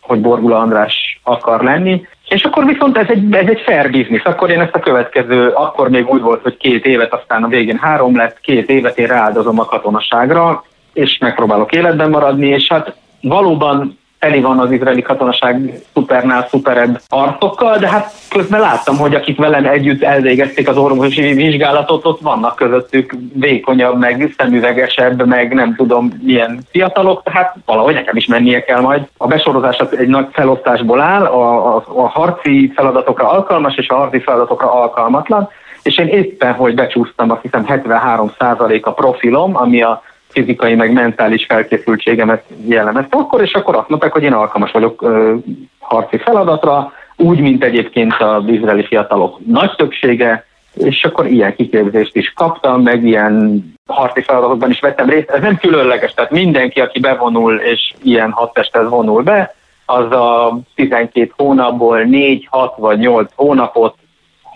hogy 0.00 0.20
Borgula 0.20 0.58
András 0.58 1.20
akar 1.22 1.62
lenni. 1.62 2.06
És 2.28 2.44
akkor 2.44 2.66
viszont 2.66 2.96
ez 2.96 3.06
egy, 3.08 3.34
ez 3.34 3.46
egy 3.48 3.60
fair 3.60 3.90
business. 3.90 4.22
Akkor 4.22 4.50
én 4.50 4.60
ezt 4.60 4.74
a 4.74 4.80
következő, 4.80 5.48
akkor 5.48 5.88
még 5.88 6.08
úgy 6.08 6.20
volt, 6.20 6.42
hogy 6.42 6.56
két 6.56 6.86
évet, 6.86 7.14
aztán 7.14 7.42
a 7.42 7.48
végén 7.48 7.78
három 7.78 8.16
lett, 8.16 8.40
két 8.40 8.70
évet 8.70 8.98
én 8.98 9.06
rááldozom 9.06 9.58
a 9.58 9.64
katonaságra, 9.64 10.64
és 10.92 11.18
megpróbálok 11.18 11.72
életben 11.72 12.10
maradni, 12.10 12.46
és 12.46 12.68
hát 12.68 12.94
valóban 13.20 13.98
teli 14.20 14.40
van 14.40 14.58
az 14.58 14.72
izraeli 14.72 15.02
katonaság 15.02 15.80
szupernál 15.92 16.46
szuperebb 16.48 17.00
arcokkal, 17.08 17.78
de 17.78 17.88
hát 17.88 18.12
közben 18.28 18.60
láttam, 18.60 18.96
hogy 18.96 19.14
akik 19.14 19.38
velem 19.38 19.66
együtt 19.66 20.02
elvégezték 20.02 20.68
az 20.68 20.76
orvosi 20.76 21.32
vizsgálatot, 21.32 22.04
ott 22.04 22.20
vannak 22.20 22.56
közöttük 22.56 23.14
vékonyabb, 23.34 23.98
meg 23.98 24.34
szemüvegesebb, 24.36 25.26
meg 25.26 25.54
nem 25.54 25.74
tudom 25.74 26.12
milyen 26.22 26.60
fiatalok, 26.70 27.22
tehát 27.22 27.54
valahogy 27.64 27.94
nekem 27.94 28.16
is 28.16 28.26
mennie 28.26 28.64
kell 28.64 28.80
majd. 28.80 29.08
A 29.16 29.26
besorozás 29.26 29.78
egy 29.78 30.08
nagy 30.08 30.26
felosztásból 30.32 31.00
áll, 31.00 31.24
a, 31.24 31.76
a, 31.76 31.84
a 31.86 32.08
harci 32.08 32.72
feladatokra 32.74 33.30
alkalmas 33.30 33.76
és 33.76 33.88
a 33.88 33.96
harci 33.96 34.20
feladatokra 34.20 34.72
alkalmatlan, 34.72 35.48
és 35.82 35.98
én 35.98 36.06
éppen, 36.06 36.52
hogy 36.52 36.74
becsúsztam, 36.74 37.30
azt 37.30 37.42
hiszem 37.42 37.66
73 37.66 38.32
a 38.80 38.92
profilom, 38.92 39.56
ami 39.56 39.82
a 39.82 40.02
fizikai, 40.30 40.74
meg 40.74 40.92
mentális 40.92 41.44
felkészültségemet 41.44 42.44
jellemezte 42.66 43.16
akkor, 43.16 43.42
és 43.42 43.52
akkor 43.52 43.76
azt 43.76 43.88
mondták, 43.88 44.12
hogy 44.12 44.22
én 44.22 44.32
alkalmas 44.32 44.70
vagyok 44.70 45.02
ö, 45.02 45.34
harci 45.78 46.18
feladatra, 46.18 46.92
úgy, 47.16 47.40
mint 47.40 47.64
egyébként 47.64 48.12
az 48.18 48.42
izraeli 48.46 48.84
fiatalok 48.84 49.38
nagy 49.46 49.74
többsége, 49.76 50.44
és 50.74 51.04
akkor 51.04 51.26
ilyen 51.26 51.54
kiképzést 51.54 52.16
is 52.16 52.32
kaptam, 52.32 52.82
meg 52.82 53.04
ilyen 53.04 53.64
harci 53.86 54.22
feladatokban 54.22 54.70
is 54.70 54.80
vettem 54.80 55.08
részt. 55.08 55.30
Ez 55.30 55.40
nem 55.40 55.56
különleges, 55.56 56.14
tehát 56.14 56.30
mindenki, 56.30 56.80
aki 56.80 57.00
bevonul, 57.00 57.58
és 57.58 57.94
ilyen 58.02 58.30
hadtesthez 58.30 58.88
vonul 58.88 59.22
be, 59.22 59.54
az 59.86 60.12
a 60.12 60.58
12 60.74 61.32
hónapból 61.36 62.02
4, 62.02 62.46
6 62.50 62.76
vagy 62.76 62.98
8 62.98 63.30
hónapot 63.34 63.94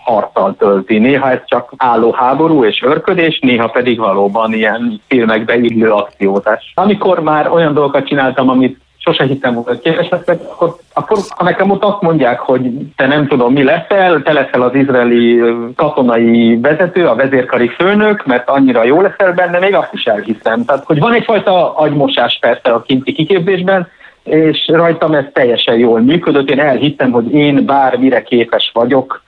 harccal 0.05 0.55
tölti. 0.57 0.97
Néha 0.97 1.31
ez 1.31 1.39
csak 1.45 1.73
álló 1.77 2.11
háború 2.11 2.63
és 2.65 2.83
örködés, 2.83 3.39
néha 3.39 3.67
pedig 3.67 3.99
valóban 3.99 4.53
ilyen 4.53 5.01
filmekbe 5.07 5.55
illő 5.57 5.91
akciózás. 5.91 6.71
Amikor 6.75 7.19
már 7.19 7.51
olyan 7.51 7.73
dolgokat 7.73 8.07
csináltam, 8.07 8.49
amit 8.49 8.83
sose 8.97 9.23
hittem 9.23 9.53
volna, 9.53 9.79
képes 9.79 10.09
leszek, 10.09 10.41
akkor, 10.51 10.75
akkor 10.93 11.17
ha 11.29 11.43
nekem 11.43 11.69
ott 11.71 11.83
azt 11.83 12.01
mondják, 12.01 12.39
hogy 12.39 12.71
te 12.95 13.07
nem 13.07 13.27
tudom 13.27 13.53
mi 13.53 13.63
leszel, 13.63 14.21
te 14.21 14.33
leszel 14.33 14.61
az 14.61 14.75
izraeli 14.75 15.41
katonai 15.75 16.59
vezető, 16.61 17.07
a 17.07 17.15
vezérkari 17.15 17.67
főnök, 17.67 18.25
mert 18.25 18.49
annyira 18.49 18.83
jó 18.83 19.01
leszel 19.01 19.33
benne, 19.33 19.59
még 19.59 19.75
azt 19.75 19.93
is 19.93 20.05
elhiszem. 20.05 20.65
Tehát, 20.65 20.83
hogy 20.85 20.99
van 20.99 21.13
egyfajta 21.13 21.75
agymosás 21.75 22.37
persze 22.41 22.69
a 22.69 22.81
kinti 22.81 23.11
kiképzésben, 23.11 23.87
és 24.23 24.67
rajtam 24.67 25.13
ez 25.13 25.25
teljesen 25.33 25.77
jól 25.77 25.99
működött. 25.99 26.49
Én 26.49 26.59
elhittem, 26.59 27.11
hogy 27.11 27.33
én 27.33 27.65
bármire 27.65 28.21
képes 28.21 28.71
vagyok, 28.73 29.23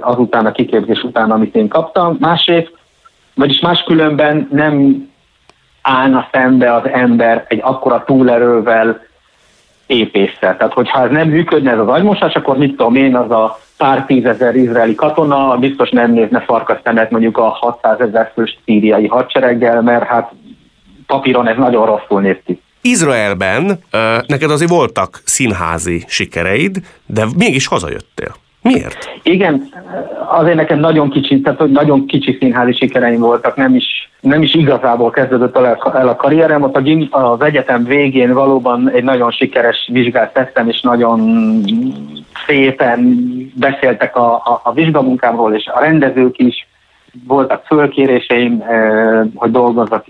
azután 0.00 0.46
a 0.46 0.52
kiképzés 0.52 1.02
után, 1.02 1.30
amit 1.30 1.54
én 1.54 1.68
kaptam. 1.68 2.16
Másrészt, 2.20 2.72
vagyis 3.34 3.60
máskülönben 3.60 4.48
nem 4.52 5.08
állna 5.82 6.28
szembe 6.32 6.74
az 6.74 6.88
ember 6.92 7.44
egy 7.48 7.60
akkora 7.62 8.04
túlerővel 8.04 9.02
épésszel. 9.86 10.56
Tehát, 10.56 10.72
hogyha 10.72 11.04
ez 11.04 11.10
nem 11.10 11.28
működne 11.28 11.70
ez 11.70 11.78
az 11.78 11.88
agymosás, 11.88 12.34
akkor 12.34 12.56
mit 12.56 12.76
tudom 12.76 12.94
én, 12.94 13.16
az 13.16 13.30
a 13.30 13.58
pár 13.76 14.04
tízezer 14.06 14.54
izraeli 14.54 14.94
katona 14.94 15.56
biztos 15.56 15.90
nem 15.90 16.12
nézne 16.12 16.40
farkasztemet 16.40 17.10
mondjuk 17.10 17.38
a 17.38 17.48
600 17.48 18.00
ezer 18.00 18.30
fős 18.34 18.58
szíriai 18.64 19.06
hadsereggel, 19.06 19.82
mert 19.82 20.04
hát 20.04 20.32
papíron 21.06 21.48
ez 21.48 21.56
nagyon 21.56 21.86
rosszul 21.86 22.20
néz 22.20 22.36
ki. 22.46 22.60
Izraelben 22.80 23.78
neked 24.26 24.50
azért 24.50 24.70
voltak 24.70 25.20
színházi 25.24 26.04
sikereid, 26.06 26.76
de 27.06 27.24
mégis 27.36 27.66
hazajöttél. 27.66 28.34
Miért? 28.62 29.10
Igen, 29.22 29.68
azért 30.28 30.56
nekem 30.56 30.78
nagyon 30.78 31.10
kicsi, 31.10 31.40
tehát 31.40 31.58
hogy 31.58 31.70
nagyon 31.70 32.06
kicsi 32.06 32.36
színházi 32.40 32.72
sikereim 32.72 33.20
voltak, 33.20 33.56
nem 33.56 33.74
is, 33.74 34.10
nem 34.20 34.42
is 34.42 34.54
igazából 34.54 35.10
kezdődött 35.10 35.56
el 35.56 36.08
a 36.08 36.16
karrierem, 36.16 36.62
ott 36.62 36.76
az 37.10 37.40
egyetem 37.40 37.84
végén 37.84 38.32
valóban 38.32 38.90
egy 38.90 39.04
nagyon 39.04 39.30
sikeres 39.30 39.88
vizsgát 39.92 40.32
tettem, 40.32 40.68
és 40.68 40.80
nagyon 40.80 41.20
szépen 42.46 43.18
beszéltek 43.54 44.16
a, 44.16 44.34
a, 44.34 44.60
a 44.64 44.72
vizsgamunkámról, 44.72 45.54
és 45.54 45.66
a 45.66 45.80
rendezők 45.80 46.38
is, 46.38 46.68
voltak 47.26 47.64
fölkéréseim, 47.66 48.60
eh, 48.60 49.20
hogy 49.34 49.50
dolgozzak 49.50 50.04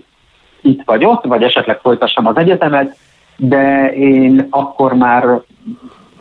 itt 0.61 0.81
vagy 0.85 1.05
ott, 1.05 1.25
vagy 1.25 1.43
esetleg 1.43 1.79
folytassam 1.79 2.27
az 2.27 2.37
egyetemet, 2.37 2.97
de 3.35 3.93
én 3.93 4.47
akkor 4.49 4.93
már 4.93 5.41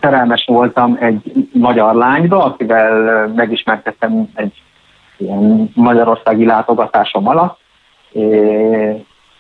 szerelmes 0.01 0.45
voltam 0.47 0.99
egy 1.01 1.49
magyar 1.53 1.95
lányba, 1.95 2.45
akivel 2.45 3.27
megismerkedtem 3.37 4.29
egy 4.35 4.53
ilyen 5.17 5.71
magyarországi 5.75 6.45
látogatásom 6.45 7.29
alatt, 7.29 7.59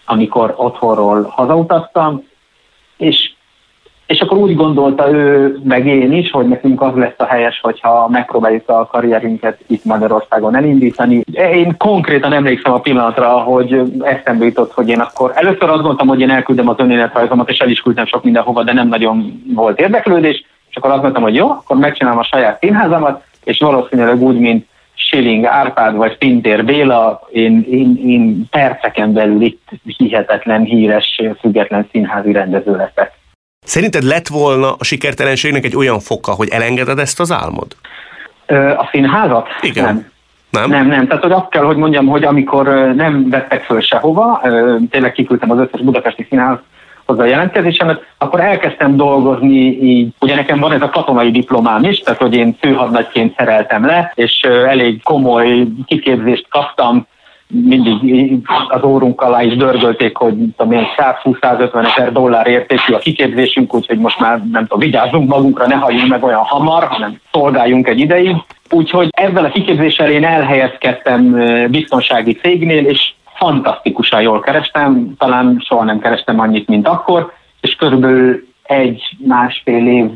amikor 0.05 0.55
otthonról 0.57 1.23
hazautaztam, 1.23 2.23
és 2.97 3.33
és 4.11 4.21
akkor 4.21 4.39
úgy 4.39 4.57
gondolta 4.57 5.11
ő, 5.11 5.59
meg 5.65 5.87
én 5.87 6.13
is, 6.13 6.31
hogy 6.31 6.49
nekünk 6.49 6.83
az 6.83 6.95
lesz 6.95 7.15
a 7.17 7.25
helyes, 7.25 7.61
hogyha 7.61 8.09
megpróbáljuk 8.09 8.69
a 8.69 8.87
karrierünket 8.87 9.59
itt 9.67 9.85
Magyarországon 9.85 10.57
elindítani. 10.57 11.23
Én 11.33 11.77
konkrétan 11.79 12.33
emlékszem 12.33 12.73
a 12.73 12.81
pillanatra, 12.81 13.29
hogy 13.29 13.83
eszembe 14.01 14.45
jutott, 14.45 14.73
hogy 14.73 14.89
én 14.89 15.01
akkor 15.01 15.33
először 15.35 15.63
azt 15.63 15.77
gondoltam, 15.77 16.09
hogy 16.09 16.21
én 16.21 16.31
elküldem 16.31 16.69
az 16.69 16.79
önéletrajzomat, 16.79 17.51
és 17.51 17.59
el 17.59 17.69
is 17.69 17.81
küldtem 17.81 18.07
sok 18.07 18.25
mindenhova, 18.25 18.63
de 18.63 18.73
nem 18.73 18.89
nagyon 18.89 19.43
volt 19.55 19.81
érdeklődés, 19.81 20.45
és 20.71 20.77
akkor 20.77 20.91
azt 20.91 21.03
mondtam, 21.03 21.23
hogy 21.23 21.35
jó, 21.35 21.51
akkor 21.51 21.77
megcsinálom 21.77 22.19
a 22.19 22.25
saját 22.25 22.59
színházamat, 22.59 23.25
és 23.45 23.59
valószínűleg 23.59 24.23
úgy, 24.23 24.39
mint 24.39 24.67
Schilling 24.95 25.45
Árpád 25.45 25.95
vagy 25.95 26.19
Pintér 26.19 26.65
Béla, 26.65 27.29
én, 27.31 27.67
én, 27.71 28.01
én 28.07 28.49
perceken 28.51 29.13
belül 29.13 29.43
itt 29.43 29.69
hihetetlen, 29.97 30.63
híres, 30.63 31.21
független 31.41 31.89
színházi 31.91 32.33
rendező 32.33 32.77
leszek. 32.77 33.13
Szerinted 33.65 34.03
lett 34.03 34.29
volna 34.29 34.73
a 34.79 34.85
sikertelenségnek 34.85 35.65
egy 35.65 35.77
olyan 35.77 36.01
foka, 36.01 36.33
hogy 36.33 36.49
elengeded 36.49 36.99
ezt 36.99 37.21
az 37.21 37.33
álmod? 37.33 37.77
A 38.77 38.89
színházat? 38.91 39.49
Igen. 39.61 39.85
Nem. 39.85 40.09
Nem? 40.51 40.71
Nem, 40.71 40.87
nem. 40.87 41.07
Tehát 41.07 41.23
hogy 41.23 41.33
azt 41.33 41.49
kell, 41.49 41.65
hogy 41.65 41.77
mondjam, 41.77 42.07
hogy 42.07 42.25
amikor 42.25 42.67
nem 42.95 43.29
vettek 43.29 43.63
föl 43.63 43.81
sehova, 43.81 44.43
tényleg 44.91 45.13
kiküldtem 45.13 45.51
az 45.51 45.59
összes 45.59 45.81
budapesti 45.81 46.27
színház 46.29 46.59
hozzá 47.11 47.23
a 47.23 47.27
jelentkezésemet, 47.27 48.05
akkor 48.19 48.41
elkezdtem 48.41 48.97
dolgozni 48.97 49.83
így, 49.83 50.13
ugye 50.21 50.35
nekem 50.35 50.59
van 50.59 50.73
ez 50.73 50.83
a 50.83 50.91
katonai 50.91 51.31
diplomám 51.31 51.85
is, 51.85 51.99
tehát 51.99 52.21
hogy 52.21 52.35
én 52.35 52.57
főhadnagyként 52.61 53.37
szereltem 53.37 53.87
le, 53.87 54.13
és 54.15 54.41
elég 54.43 55.03
komoly 55.03 55.67
kiképzést 55.87 56.47
kaptam 56.49 57.07
mindig 57.53 58.39
az 58.69 58.83
órunk 58.85 59.21
alá 59.21 59.43
is 59.43 59.57
dörgölték, 59.57 60.17
hogy 60.17 60.35
tudom, 60.57 60.87
120-150 60.97 61.97
ezer 61.97 62.13
dollár 62.13 62.47
értékű 62.47 62.93
a 62.93 62.99
kiképzésünk, 62.99 63.75
úgyhogy 63.75 63.99
most 63.99 64.21
már 64.21 64.41
nem 64.53 64.63
tudom, 64.63 64.79
vigyázzunk 64.79 65.29
magunkra, 65.29 65.67
ne 65.67 65.75
halljunk 65.75 66.09
meg 66.09 66.25
olyan 66.25 66.43
hamar, 66.45 66.85
hanem 66.85 67.21
szolgáljunk 67.33 67.89
egy 67.89 67.99
ideig. 67.99 68.37
Úgyhogy 68.71 69.09
ezzel 69.11 69.45
a 69.45 69.51
kiképzéssel 69.51 70.11
én 70.11 70.25
elhelyezkedtem 70.25 71.43
biztonsági 71.71 72.33
cégnél, 72.33 72.87
és 72.87 73.13
fantasztikusan 73.41 74.23
jól 74.23 74.41
kerestem, 74.41 75.15
talán 75.19 75.57
soha 75.61 75.85
nem 75.85 75.99
kerestem 75.99 76.41
annyit, 76.41 76.69
mint 76.69 76.89
akkor, 76.89 77.33
és 77.61 77.75
körülbelül 77.75 78.47
egy-másfél 78.63 79.87
év 79.87 80.11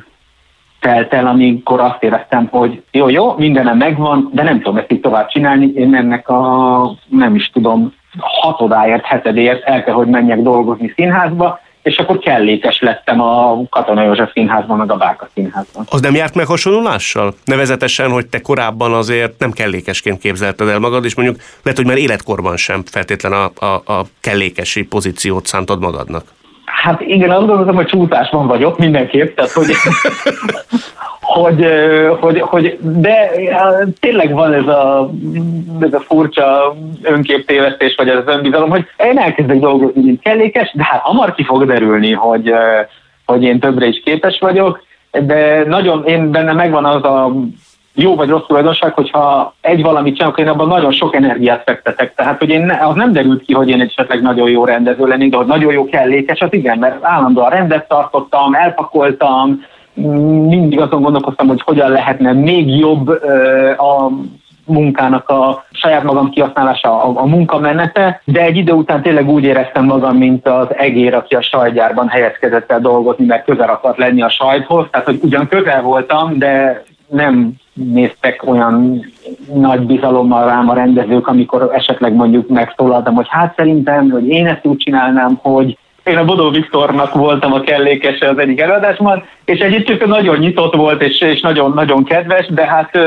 telt 0.81 1.13
el, 1.15 1.27
amikor 1.27 1.81
azt 1.81 2.03
éreztem, 2.03 2.49
hogy 2.51 2.83
jó, 2.91 3.09
jó, 3.09 3.35
mindenem 3.37 3.77
megvan, 3.77 4.31
de 4.33 4.43
nem 4.43 4.61
tudom 4.61 4.77
ezt 4.77 4.93
így 4.93 5.01
tovább 5.01 5.29
csinálni, 5.29 5.73
én 5.75 5.95
ennek 5.95 6.29
a, 6.29 6.97
nem 7.09 7.35
is 7.35 7.51
tudom, 7.51 7.93
hatodáért, 8.19 9.05
hetedért 9.05 9.63
el 9.63 9.85
kell, 9.85 9.95
hogy 9.95 10.09
menjek 10.09 10.43
dolgozni 10.43 10.93
színházba, 10.97 11.61
és 11.85 11.99
akkor 11.99 12.19
kellékes 12.19 12.81
lettem 12.81 13.21
a 13.21 13.63
Katona 13.69 14.03
József 14.03 14.33
Színházban, 14.33 14.77
meg 14.79 14.91
a 14.91 14.97
Báka 14.97 15.29
Színházban. 15.35 15.85
Az 15.91 16.01
nem 16.01 16.15
járt 16.15 16.35
meg 16.35 16.47
hasonlulással? 16.47 17.35
Nevezetesen, 17.45 18.11
hogy 18.11 18.27
te 18.27 18.41
korábban 18.41 18.93
azért 18.93 19.39
nem 19.39 19.53
kellékesként 19.53 20.21
képzelted 20.21 20.69
el 20.69 20.79
magad, 20.79 21.05
és 21.05 21.15
mondjuk 21.15 21.41
lehet, 21.63 21.79
hogy 21.79 21.87
már 21.87 21.97
életkorban 21.97 22.57
sem 22.57 22.83
feltétlen 22.85 23.33
a, 23.33 23.67
a, 23.67 23.93
a 23.93 24.05
kellékesi 24.21 24.83
pozíciót 24.83 25.47
szántad 25.47 25.81
magadnak. 25.81 26.25
Hát 26.65 27.01
igen, 27.01 27.31
azt 27.31 27.47
gondolom, 27.47 27.75
hogy 27.75 27.87
csúszásban 27.87 28.47
vagyok 28.47 28.79
mindenképp, 28.79 29.37
tehát 29.37 29.51
hogy, 29.51 29.75
hogy, 31.21 31.67
hogy, 32.21 32.41
hogy, 32.41 32.79
de 32.81 33.31
tényleg 34.01 34.33
van 34.33 34.53
ez 34.53 34.67
a, 34.67 35.11
ez 35.81 35.93
a 35.93 36.01
furcsa 36.01 36.77
önképtévesztés, 37.03 37.95
vagy 37.97 38.09
ez 38.09 38.17
az 38.17 38.35
önbizalom, 38.35 38.71
hogy 38.71 38.87
én 38.99 39.19
elkezdek 39.19 39.59
dolgozni, 39.59 40.03
mint 40.03 40.23
kellékes, 40.23 40.73
de 40.75 40.85
hát 40.85 41.01
hamar 41.01 41.35
ki 41.35 41.45
fog 41.45 41.67
derülni, 41.67 42.13
hogy, 42.13 42.53
hogy 43.27 43.43
én 43.43 43.61
többre 43.61 43.87
is 43.87 44.03
képes 44.05 44.39
vagyok, 44.41 44.83
de 45.11 45.65
nagyon, 45.67 46.05
én 46.05 46.31
benne 46.31 46.53
megvan 46.53 46.85
az 46.85 47.05
a 47.05 47.33
jó 47.95 48.15
vagy 48.15 48.29
rossz 48.29 48.47
tulajdonság, 48.47 48.93
hogyha 48.93 49.55
egy 49.61 49.83
valamit 49.83 50.15
csinálok, 50.15 50.39
én 50.39 50.49
abban 50.49 50.69
nagyon 50.69 50.93
sok 50.93 51.15
energiát 51.15 51.63
fektetek. 51.65 52.15
Tehát, 52.15 52.39
hogy 52.39 52.49
én, 52.49 52.71
az 52.71 52.95
nem 52.95 53.13
derült 53.13 53.45
ki, 53.45 53.53
hogy 53.53 53.69
én 53.69 53.81
esetleg 53.81 54.23
nagyon 54.23 54.51
jó 54.51 54.65
rendező 54.65 55.07
lennék, 55.07 55.31
de 55.31 55.37
hogy 55.37 55.47
nagyon 55.47 55.73
jó 55.73 55.85
kellékes, 55.85 56.41
az 56.41 56.53
igen, 56.53 56.79
mert 56.79 57.05
állandóan 57.05 57.51
rendet 57.51 57.89
tartottam, 57.89 58.55
elpakoltam, 58.55 59.65
mindig 60.49 60.81
azon 60.81 61.03
gondolkoztam, 61.03 61.49
hogy 61.49 61.63
hogyan 61.65 61.91
lehetne 61.91 62.33
még 62.33 62.79
jobb 62.79 63.09
a 63.79 64.11
munkának 64.67 65.29
a 65.29 65.65
saját 65.71 66.03
magam 66.03 66.31
kihasználása, 66.31 67.03
a, 67.03 67.21
a 67.21 67.27
munkamenete, 67.27 68.21
de 68.25 68.41
egy 68.41 68.57
idő 68.57 68.73
után 68.73 69.03
tényleg 69.03 69.29
úgy 69.29 69.45
éreztem 69.45 69.85
magam, 69.85 70.17
mint 70.17 70.49
az 70.49 70.67
egér, 70.77 71.15
aki 71.15 71.35
a 71.35 71.43
sajtgyárban 71.43 72.09
helyezkedett 72.09 72.71
el 72.71 72.81
dolgozni, 72.81 73.25
mert 73.25 73.45
közel 73.45 73.69
akart 73.69 73.99
lenni 73.99 74.23
a 74.23 74.29
sajthoz, 74.29 74.87
tehát 74.91 75.07
hogy 75.07 75.19
ugyan 75.23 75.49
közel 75.49 75.83
voltam, 75.83 76.39
de 76.39 76.83
nem 77.15 77.53
néztek 77.73 78.43
olyan 78.47 79.05
nagy 79.55 79.81
bizalommal 79.81 80.47
rám 80.47 80.69
a 80.69 80.75
rendezők, 80.75 81.27
amikor 81.27 81.71
esetleg 81.75 82.15
mondjuk 82.15 82.49
megszólaltam, 82.49 83.15
hogy 83.15 83.27
hát 83.29 83.55
szerintem, 83.57 84.11
hogy 84.11 84.29
én 84.29 84.47
ezt 84.47 84.67
úgy 84.67 84.77
csinálnám, 84.77 85.39
hogy 85.43 85.79
én 86.05 86.17
a 86.17 86.25
Bodó 86.25 86.51
Viktornak 86.51 87.15
voltam 87.15 87.53
a 87.53 87.61
kellékese 87.61 88.29
az 88.29 88.39
egyik 88.39 88.61
előadásban, 88.61 89.25
és 89.45 89.59
egyébként 89.59 90.07
nagyon 90.07 90.39
nyitott 90.39 90.75
volt, 90.75 91.03
és, 91.03 91.21
és 91.21 91.41
nagyon, 91.41 91.73
nagyon 91.73 92.05
kedves, 92.05 92.47
de 92.47 92.67
hát 92.67 92.99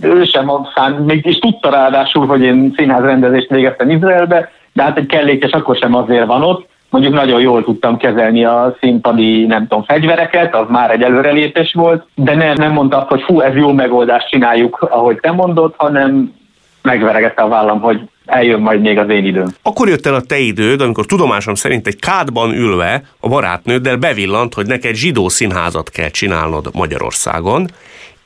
ő 0.00 0.24
sem 0.24 0.50
aztán 0.50 0.92
még 0.92 1.26
is 1.26 1.38
tudta 1.38 1.70
ráadásul, 1.70 2.26
hogy 2.26 2.42
én 2.42 2.72
színházrendezést 2.76 3.48
végeztem 3.48 3.90
Izraelbe, 3.90 4.50
de 4.72 4.82
hát 4.82 4.98
egy 4.98 5.06
kellékes 5.06 5.50
akkor 5.50 5.76
sem 5.76 5.94
azért 5.94 6.26
van 6.26 6.42
ott, 6.42 6.68
mondjuk 6.94 7.14
nagyon 7.14 7.40
jól 7.40 7.64
tudtam 7.64 7.96
kezelni 7.96 8.44
a 8.44 8.76
színpadi, 8.80 9.46
nem 9.46 9.66
tudom, 9.66 9.84
fegyvereket, 9.84 10.54
az 10.54 10.66
már 10.68 10.90
egy 10.90 11.02
előrelépés 11.02 11.72
volt, 11.72 12.06
de 12.14 12.34
ne, 12.34 12.52
nem 12.52 12.72
mondta 12.72 12.98
azt, 12.98 13.08
hogy 13.08 13.22
fú, 13.22 13.40
ez 13.40 13.54
jó 13.54 13.72
megoldást 13.72 14.28
csináljuk, 14.28 14.86
ahogy 14.90 15.20
te 15.20 15.32
mondod, 15.32 15.74
hanem 15.76 16.34
megveregette 16.82 17.42
a 17.42 17.48
vállam, 17.48 17.80
hogy 17.80 18.00
eljön 18.26 18.60
majd 18.60 18.80
még 18.80 18.98
az 18.98 19.08
én 19.08 19.24
időm. 19.24 19.46
Akkor 19.62 19.88
jött 19.88 20.06
el 20.06 20.14
a 20.14 20.20
te 20.20 20.38
időd, 20.38 20.80
amikor 20.80 21.06
tudomásom 21.06 21.54
szerint 21.54 21.86
egy 21.86 21.98
kádban 21.98 22.52
ülve 22.52 23.02
a 23.20 23.28
barátnőddel 23.28 23.96
bevillant, 23.96 24.54
hogy 24.54 24.66
neked 24.66 24.94
zsidó 24.94 25.28
színházat 25.28 25.90
kell 25.90 26.08
csinálnod 26.08 26.70
Magyarországon, 26.72 27.66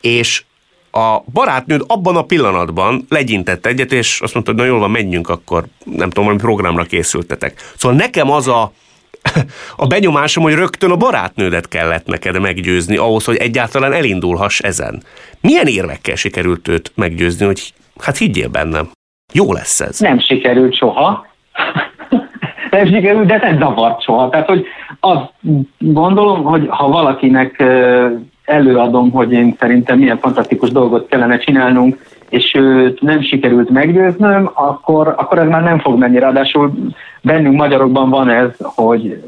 és 0.01 0.43
a 0.91 1.23
barátnőd 1.33 1.85
abban 1.87 2.17
a 2.17 2.23
pillanatban 2.23 3.07
legyintett 3.09 3.67
egyet, 3.67 3.93
és 3.93 4.21
azt 4.21 4.35
mondta, 4.35 4.53
hogy 4.53 4.61
na 4.61 4.67
jól 4.67 4.79
van, 4.79 4.91
menjünk, 4.91 5.29
akkor 5.29 5.65
nem 5.85 6.09
tudom, 6.09 6.25
valami 6.25 6.43
programra 6.43 6.83
készültetek. 6.83 7.61
Szóval 7.77 7.97
nekem 7.97 8.31
az 8.31 8.49
a, 8.49 8.73
a 9.77 9.87
benyomásom, 9.87 10.43
hogy 10.43 10.55
rögtön 10.55 10.91
a 10.91 10.97
barátnődet 10.97 11.69
kellett 11.69 12.07
neked 12.07 12.41
meggyőzni 12.41 12.97
ahhoz, 12.97 13.25
hogy 13.25 13.37
egyáltalán 13.37 13.93
elindulhass 13.93 14.59
ezen. 14.59 15.03
Milyen 15.41 15.67
érvekkel 15.67 16.15
sikerült 16.15 16.69
őt 16.69 16.93
meggyőzni, 16.95 17.47
hogy 17.47 17.73
hát 18.01 18.17
higgyél 18.17 18.49
bennem, 18.49 18.91
jó 19.33 19.53
lesz 19.53 19.81
ez? 19.81 19.99
Nem 19.99 20.21
sikerült 20.21 20.75
soha. 20.75 21.27
nem 22.71 22.87
sikerült, 22.87 23.27
de 23.27 23.37
nem 23.37 23.59
zavart 23.59 24.03
soha. 24.03 24.29
Tehát, 24.29 24.47
hogy 24.47 24.67
azt 25.01 25.31
gondolom, 25.79 26.43
hogy 26.43 26.67
ha 26.69 26.89
valakinek 26.89 27.65
előadom, 28.49 29.11
hogy 29.11 29.33
én 29.33 29.55
szerintem 29.59 29.99
milyen 29.99 30.19
fantasztikus 30.19 30.71
dolgot 30.71 31.09
kellene 31.09 31.39
csinálnunk, 31.39 31.99
és 32.29 32.55
őt 32.55 33.01
nem 33.01 33.23
sikerült 33.23 33.71
meggyőznöm, 33.71 34.51
akkor, 34.55 35.15
akkor 35.17 35.39
ez 35.39 35.49
már 35.49 35.63
nem 35.63 35.79
fog 35.79 35.99
menni. 35.99 36.19
Ráadásul 36.19 36.73
bennünk 37.23 37.57
magyarokban 37.57 38.11
van 38.11 38.29
ez, 38.29 38.51
hogy 38.59 39.23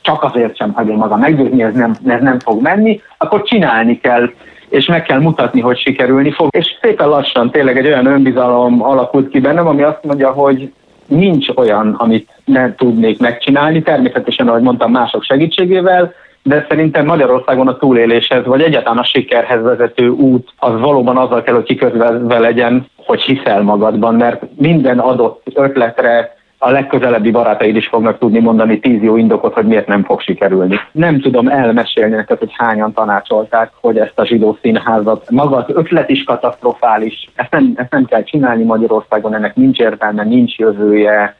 csak 0.00 0.22
azért 0.22 0.56
sem 0.56 0.72
hagyom 0.72 0.96
maga 0.96 1.16
meggyőzni, 1.16 1.62
ez 1.62 1.74
nem, 1.74 1.94
ez 2.06 2.22
nem 2.22 2.38
fog 2.38 2.62
menni, 2.62 3.00
akkor 3.18 3.42
csinálni 3.42 4.00
kell, 4.00 4.30
és 4.68 4.86
meg 4.86 5.02
kell 5.02 5.20
mutatni, 5.20 5.60
hogy 5.60 5.78
sikerülni 5.78 6.30
fog. 6.30 6.48
És 6.50 6.66
szépen 6.80 7.08
lassan 7.08 7.50
tényleg 7.50 7.78
egy 7.78 7.86
olyan 7.86 8.06
önbizalom 8.06 8.82
alakult 8.82 9.28
ki 9.28 9.40
bennem, 9.40 9.66
ami 9.66 9.82
azt 9.82 10.04
mondja, 10.04 10.30
hogy 10.30 10.72
nincs 11.06 11.48
olyan, 11.54 11.94
amit 11.98 12.28
ne 12.44 12.74
tudnék 12.74 13.18
megcsinálni, 13.18 13.82
természetesen, 13.82 14.48
ahogy 14.48 14.62
mondtam, 14.62 14.90
mások 14.90 15.22
segítségével, 15.22 16.14
de 16.46 16.66
szerintem 16.68 17.04
Magyarországon 17.04 17.68
a 17.68 17.76
túléléshez, 17.76 18.44
vagy 18.44 18.62
egyáltalán 18.62 18.98
a 18.98 19.04
sikerhez 19.04 19.62
vezető 19.62 20.08
út, 20.08 20.48
az 20.58 20.80
valóban 20.80 21.16
azzal 21.16 21.42
kell, 21.42 21.54
hogy 21.54 21.64
kiközve 21.64 22.38
legyen, 22.38 22.86
hogy 22.96 23.20
hiszel 23.20 23.62
magadban, 23.62 24.14
mert 24.14 24.42
minden 24.56 24.98
adott 24.98 25.42
ötletre 25.54 26.34
a 26.58 26.70
legközelebbi 26.70 27.30
barátaid 27.30 27.76
is 27.76 27.86
fognak 27.86 28.18
tudni 28.18 28.38
mondani 28.38 28.78
tíz 28.78 29.02
jó 29.02 29.16
indokot, 29.16 29.54
hogy 29.54 29.66
miért 29.66 29.86
nem 29.86 30.04
fog 30.04 30.20
sikerülni. 30.20 30.80
Nem 30.92 31.20
tudom 31.20 31.48
elmesélni 31.48 32.14
neked, 32.14 32.38
hogy 32.38 32.52
hányan 32.56 32.92
tanácsolták, 32.92 33.70
hogy 33.80 33.98
ezt 33.98 34.18
a 34.18 34.26
zsidó 34.26 34.58
színházat, 34.62 35.30
maga 35.30 35.56
az 35.56 35.64
ötlet 35.68 36.10
is 36.10 36.24
katasztrofális, 36.24 37.30
ezt 37.34 37.50
nem, 37.50 37.72
ezt 37.76 37.90
nem 37.90 38.04
kell 38.04 38.22
csinálni 38.22 38.64
Magyarországon, 38.64 39.34
ennek 39.34 39.56
nincs 39.56 39.78
értelme, 39.78 40.24
nincs 40.24 40.56
jövője, 40.56 41.36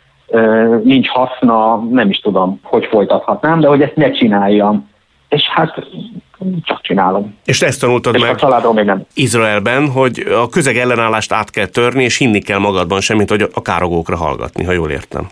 nincs 0.82 1.08
haszna, 1.08 1.76
nem 1.90 2.08
is 2.08 2.18
tudom, 2.18 2.60
hogy 2.62 2.86
folytathatnám, 2.86 3.60
de 3.60 3.68
hogy 3.68 3.82
ezt 3.82 3.96
ne 3.96 4.10
csináljam 4.10 4.94
és 5.28 5.42
hát 5.54 5.86
csak 6.62 6.82
csinálom. 6.82 7.36
És 7.44 7.62
ezt 7.62 7.80
tanultad 7.80 8.14
és 8.14 8.20
meg 8.20 8.30
a 8.30 8.34
családom 8.34 8.74
még 8.74 8.84
nem. 8.84 9.02
Izraelben, 9.14 9.90
hogy 9.90 10.18
a 10.18 10.48
közeg 10.48 10.76
ellenállást 10.76 11.32
át 11.32 11.50
kell 11.50 11.66
törni, 11.66 12.04
és 12.04 12.18
hinni 12.18 12.38
kell 12.38 12.58
magadban 12.58 13.00
semmit, 13.00 13.30
hogy 13.30 13.48
a 13.54 13.62
károgókra 13.62 14.16
hallgatni, 14.16 14.64
ha 14.64 14.72
jól 14.72 14.90
értem. 14.90 15.28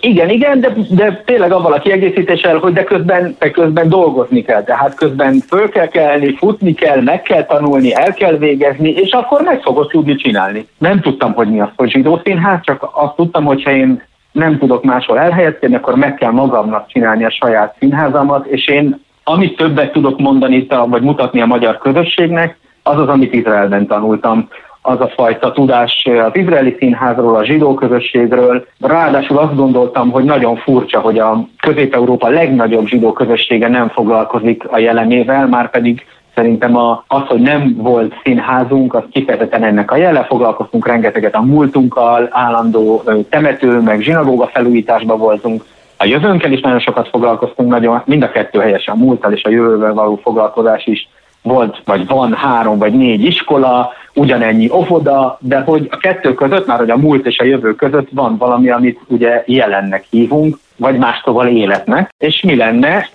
Igen, 0.00 0.28
igen, 0.28 0.60
de, 0.60 0.74
de 0.90 1.22
tényleg 1.26 1.52
avval 1.52 1.72
a 1.72 1.78
kiegészítéssel, 1.78 2.58
hogy 2.58 2.72
de 2.72 2.84
közben, 2.84 3.36
de 3.38 3.50
közben 3.50 3.88
dolgozni 3.88 4.42
kell, 4.42 4.64
tehát 4.64 4.94
közben 4.94 5.42
föl 5.48 5.68
kell 5.68 5.88
kelni, 5.88 6.36
futni 6.36 6.74
kell, 6.74 7.00
meg 7.00 7.22
kell 7.22 7.44
tanulni, 7.44 7.94
el 7.94 8.14
kell 8.14 8.36
végezni, 8.36 8.88
és 8.88 9.10
akkor 9.10 9.42
meg 9.42 9.62
fogod 9.62 9.88
tudni 9.88 10.14
csinálni. 10.14 10.68
Nem 10.78 11.00
tudtam, 11.00 11.32
hogy 11.32 11.50
mi 11.50 11.60
az, 11.60 11.68
hogy 11.76 11.90
zsidó 11.90 12.20
színház, 12.24 12.60
csak 12.62 12.90
azt 12.94 13.14
tudtam, 13.16 13.44
hogy 13.44 13.62
ha 13.62 13.70
én 13.70 14.02
nem 14.32 14.58
tudok 14.58 14.84
máshol 14.84 15.18
elhelyezkedni, 15.18 15.76
akkor 15.76 15.94
meg 15.94 16.14
kell 16.14 16.30
magamnak 16.30 16.88
csinálni 16.88 17.24
a 17.24 17.30
saját 17.30 17.76
színházamat, 17.78 18.46
és 18.46 18.68
én 18.68 19.06
amit 19.28 19.56
többet 19.56 19.92
tudok 19.92 20.18
mondani 20.18 20.66
vagy 20.86 21.02
mutatni 21.02 21.40
a 21.40 21.46
magyar 21.46 21.78
közösségnek, 21.78 22.58
az 22.82 22.98
az, 22.98 23.08
amit 23.08 23.34
Izraelben 23.34 23.86
tanultam. 23.86 24.48
Az 24.82 25.00
a 25.00 25.12
fajta 25.16 25.52
tudás 25.52 26.08
az 26.26 26.30
izraeli 26.32 26.76
színházról, 26.78 27.36
a 27.36 27.44
zsidó 27.44 27.74
közösségről. 27.74 28.66
Ráadásul 28.80 29.38
azt 29.38 29.56
gondoltam, 29.56 30.10
hogy 30.10 30.24
nagyon 30.24 30.56
furcsa, 30.56 31.00
hogy 31.00 31.18
a 31.18 31.48
Közép-Európa 31.60 32.28
legnagyobb 32.28 32.86
zsidó 32.86 33.12
közössége 33.12 33.68
nem 33.68 33.88
foglalkozik 33.88 34.64
a 34.68 34.78
jelenével, 34.78 35.46
már 35.46 35.70
pedig 35.70 36.06
szerintem 36.34 36.76
a, 36.76 37.04
az, 37.06 37.22
hogy 37.26 37.40
nem 37.40 37.74
volt 37.76 38.14
színházunk, 38.24 38.94
az 38.94 39.02
kifejezetten 39.12 39.64
ennek 39.64 39.90
a 39.90 39.96
jele, 39.96 40.24
foglalkoztunk 40.24 40.86
rengeteget 40.86 41.34
a 41.34 41.42
múltunkkal, 41.42 42.28
állandó 42.30 43.02
temető, 43.28 43.80
meg 43.80 44.00
zsinagóga 44.00 44.46
felújításban 44.46 45.18
voltunk, 45.18 45.62
a 45.98 46.04
jövőnkkel 46.04 46.52
is 46.52 46.60
nagyon 46.60 46.80
sokat 46.80 47.08
foglalkoztunk, 47.08 47.70
nagyon, 47.70 48.02
mind 48.04 48.22
a 48.22 48.30
kettő 48.30 48.58
helyesen, 48.58 48.94
a 48.94 49.04
múlttal 49.04 49.32
és 49.32 49.42
a 49.42 49.50
jövővel 49.50 49.94
való 49.94 50.20
foglalkozás 50.22 50.86
is 50.86 51.08
volt, 51.42 51.82
vagy 51.84 52.06
van 52.06 52.34
három 52.34 52.78
vagy 52.78 52.92
négy 52.92 53.24
iskola, 53.24 53.92
ugyanennyi 54.14 54.70
óvoda, 54.70 55.38
de 55.40 55.60
hogy 55.60 55.88
a 55.90 55.96
kettő 55.96 56.34
között, 56.34 56.66
már 56.66 56.78
hogy 56.78 56.90
a 56.90 56.96
múlt 56.96 57.26
és 57.26 57.38
a 57.38 57.44
jövő 57.44 57.74
között 57.74 58.08
van 58.10 58.36
valami, 58.36 58.70
amit 58.70 59.00
ugye 59.06 59.42
jelennek 59.46 60.04
hívunk, 60.10 60.58
vagy 60.76 60.98
más 60.98 61.20
szóval 61.24 61.46
életnek, 61.46 62.14
és 62.18 62.42
mi 62.42 62.56
lenne, 62.56 63.08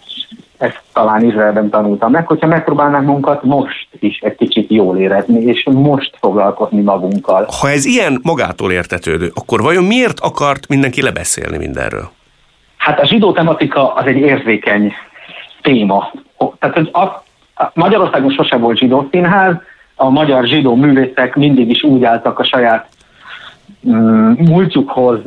ezt 0.57 0.81
talán 0.93 1.23
Izraelben 1.23 1.69
tanultam 1.69 2.11
meg, 2.11 2.27
hogyha 2.27 2.47
megpróbálnánk 2.47 3.05
magunkat 3.05 3.43
most 3.43 3.87
is 3.99 4.19
egy 4.19 4.35
kicsit 4.35 4.71
jól 4.71 4.97
érezni, 4.97 5.41
és 5.41 5.67
most 5.71 6.17
foglalkozni 6.19 6.81
magunkkal. 6.81 7.47
Ha 7.61 7.69
ez 7.69 7.85
ilyen 7.85 8.19
magától 8.23 8.71
értetődő, 8.71 9.31
akkor 9.33 9.61
vajon 9.61 9.83
miért 9.83 10.19
akart 10.19 10.67
mindenki 10.67 11.01
lebeszélni 11.01 11.57
mindenről? 11.57 12.11
Hát 12.83 12.99
a 12.99 13.05
zsidó 13.05 13.31
tematika 13.31 13.93
az 13.93 14.05
egy 14.05 14.17
érzékeny 14.17 14.93
téma. 15.61 16.11
Tehát 16.59 16.75
hogy 16.75 16.89
a, 16.93 17.23
Magyarországon 17.73 18.31
sose 18.31 18.55
volt 18.55 18.77
zsidó 18.77 19.07
színház, 19.11 19.55
a 19.95 20.09
magyar 20.09 20.45
zsidó 20.45 20.75
művészek 20.75 21.35
mindig 21.35 21.69
is 21.69 21.83
úgy 21.83 22.03
álltak 22.03 22.39
a 22.39 22.43
saját 22.43 22.87
mm, 23.89 24.31
múltjukhoz, 24.31 25.19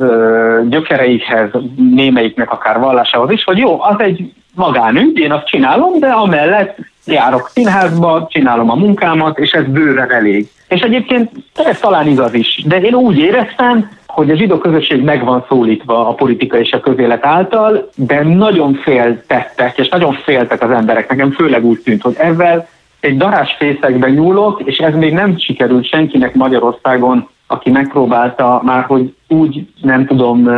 gyökereikhez, 0.69 1.49
némelyiknek 1.75 2.51
akár 2.51 2.79
vallásához 2.79 3.31
is, 3.31 3.43
hogy 3.43 3.57
jó, 3.57 3.81
az 3.81 3.99
egy 3.99 4.33
magánügy, 4.55 5.17
én 5.17 5.31
azt 5.31 5.47
csinálom, 5.47 5.99
de 5.99 6.07
amellett 6.07 6.77
járok 7.05 7.49
színházba, 7.49 8.27
csinálom 8.29 8.69
a 8.69 8.75
munkámat, 8.75 9.39
és 9.39 9.51
ez 9.51 9.65
bőven 9.65 10.11
elég. 10.11 10.47
És 10.67 10.81
egyébként 10.81 11.31
ez 11.53 11.79
talán 11.79 12.07
igaz 12.07 12.33
is, 12.33 12.63
de 12.65 12.81
én 12.81 12.93
úgy 12.93 13.17
éreztem, 13.17 13.89
hogy 14.07 14.31
a 14.31 14.35
zsidó 14.35 14.57
közösség 14.57 15.03
meg 15.03 15.25
van 15.25 15.45
szólítva 15.49 16.07
a 16.07 16.13
politika 16.13 16.59
és 16.59 16.71
a 16.71 16.79
közélet 16.79 17.25
által, 17.25 17.89
de 17.95 18.23
nagyon 18.23 18.73
féltettek, 18.73 19.77
és 19.77 19.89
nagyon 19.89 20.13
féltek 20.13 20.63
az 20.63 20.71
emberek. 20.71 21.09
Nekem 21.09 21.31
főleg 21.31 21.65
úgy 21.65 21.79
tűnt, 21.79 22.01
hogy 22.01 22.15
ezzel 22.17 22.67
egy 22.99 23.17
darás 23.17 23.55
fészekbe 23.57 24.09
nyúlok, 24.09 24.61
és 24.65 24.77
ez 24.77 24.95
még 24.95 25.13
nem 25.13 25.37
sikerült 25.37 25.87
senkinek 25.87 26.35
Magyarországon, 26.35 27.29
aki 27.47 27.69
megpróbálta 27.69 28.61
már, 28.63 28.83
hogy 28.83 29.13
úgy 29.27 29.67
nem 29.81 30.05
tudom 30.05 30.49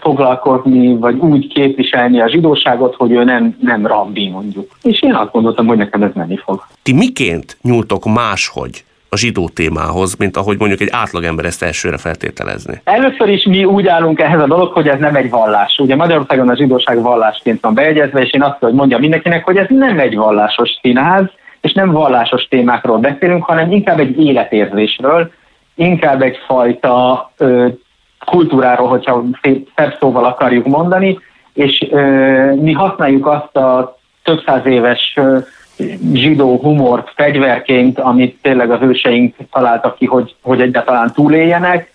foglalkozni, 0.00 0.96
vagy 0.96 1.18
úgy 1.18 1.46
képviselni 1.46 2.20
a 2.20 2.28
zsidóságot, 2.28 2.94
hogy 2.94 3.10
ő 3.10 3.24
nem, 3.24 3.56
nem 3.60 3.86
rabbi 3.86 4.28
mondjuk. 4.28 4.76
És 4.82 5.02
én 5.02 5.14
azt 5.14 5.32
gondoltam, 5.32 5.66
hogy 5.66 5.76
nekem 5.76 6.02
ez 6.02 6.10
menni 6.14 6.36
fog. 6.36 6.66
Ti 6.82 6.92
miként 6.92 7.56
nyúltok 7.62 8.04
máshogy 8.04 8.84
a 9.14 9.16
zsidó 9.16 9.48
témához, 9.48 10.16
mint 10.16 10.36
ahogy 10.36 10.58
mondjuk 10.58 10.80
egy 10.80 10.88
átlagember 10.92 11.44
ezt 11.44 11.62
elsőre 11.62 11.96
feltételezni? 11.96 12.80
Először 12.84 13.28
is 13.28 13.44
mi 13.44 13.64
úgy 13.64 13.86
állunk 13.86 14.20
ehhez 14.20 14.40
a 14.40 14.46
dolog, 14.46 14.72
hogy 14.72 14.88
ez 14.88 14.98
nem 14.98 15.14
egy 15.16 15.30
vallás. 15.30 15.78
Ugye 15.78 15.96
Magyarországon 15.96 16.48
a 16.48 16.56
zsidóság 16.56 17.02
vallásként 17.02 17.60
van 17.60 17.74
bejegyezve, 17.74 18.20
és 18.20 18.32
én 18.32 18.42
azt 18.42 18.58
hogy 18.60 18.72
mondjam 18.72 19.00
mindenkinek, 19.00 19.44
hogy 19.44 19.56
ez 19.56 19.66
nem 19.68 19.98
egy 19.98 20.16
vallásos 20.16 20.78
színház, 20.80 21.24
és 21.60 21.72
nem 21.72 21.90
vallásos 21.90 22.48
témákról 22.48 22.98
beszélünk, 22.98 23.44
hanem 23.44 23.72
inkább 23.72 23.98
egy 23.98 24.18
életérzésről, 24.18 25.30
inkább 25.74 26.22
egyfajta 26.22 27.30
ö, 27.36 27.66
kultúráról, 28.26 28.88
hogyha 28.88 29.24
szebb 29.74 29.96
szóval 30.00 30.24
akarjuk 30.24 30.66
mondani, 30.66 31.18
és 31.52 31.86
ö, 31.90 32.02
mi 32.54 32.72
használjuk 32.72 33.26
azt 33.26 33.56
a 33.56 33.98
több 34.22 34.42
száz 34.46 34.66
éves 34.66 35.12
ö, 35.16 35.38
zsidó 36.12 36.58
humort 36.62 37.12
fegyverként, 37.16 37.98
amit 37.98 38.38
tényleg 38.42 38.70
a 38.70 38.78
hőseink 38.78 39.34
találtak 39.52 39.96
ki, 39.96 40.06
hogy, 40.06 40.34
hogy 40.42 40.60
egyáltalán 40.60 41.12
túléljenek. 41.14 41.92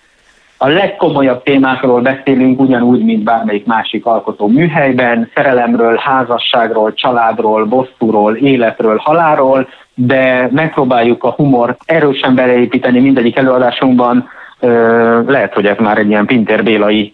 A 0.58 0.68
legkomolyabb 0.68 1.44
témákról 1.44 2.02
beszélünk 2.02 2.60
ugyanúgy, 2.60 3.04
mint 3.04 3.24
bármelyik 3.24 3.66
másik 3.66 4.06
alkotó 4.06 4.48
műhelyben, 4.48 5.32
szerelemről, 5.36 5.98
házasságról, 5.98 6.94
családról, 6.94 7.66
bosszúról, 7.66 8.36
életről, 8.36 8.98
haláról, 8.98 9.68
de 9.94 10.50
megpróbáljuk 10.52 11.24
a 11.24 11.30
humort 11.30 11.82
erősen 11.86 12.36
beleépíteni 12.36 13.00
mindegyik 13.00 13.36
előadásunkban. 13.36 14.30
Lehet, 15.26 15.54
hogy 15.54 15.66
ez 15.66 15.78
már 15.78 15.98
egy 15.98 16.10
ilyen 16.10 16.26
Pinter 16.26 16.64
Bélai 16.64 17.14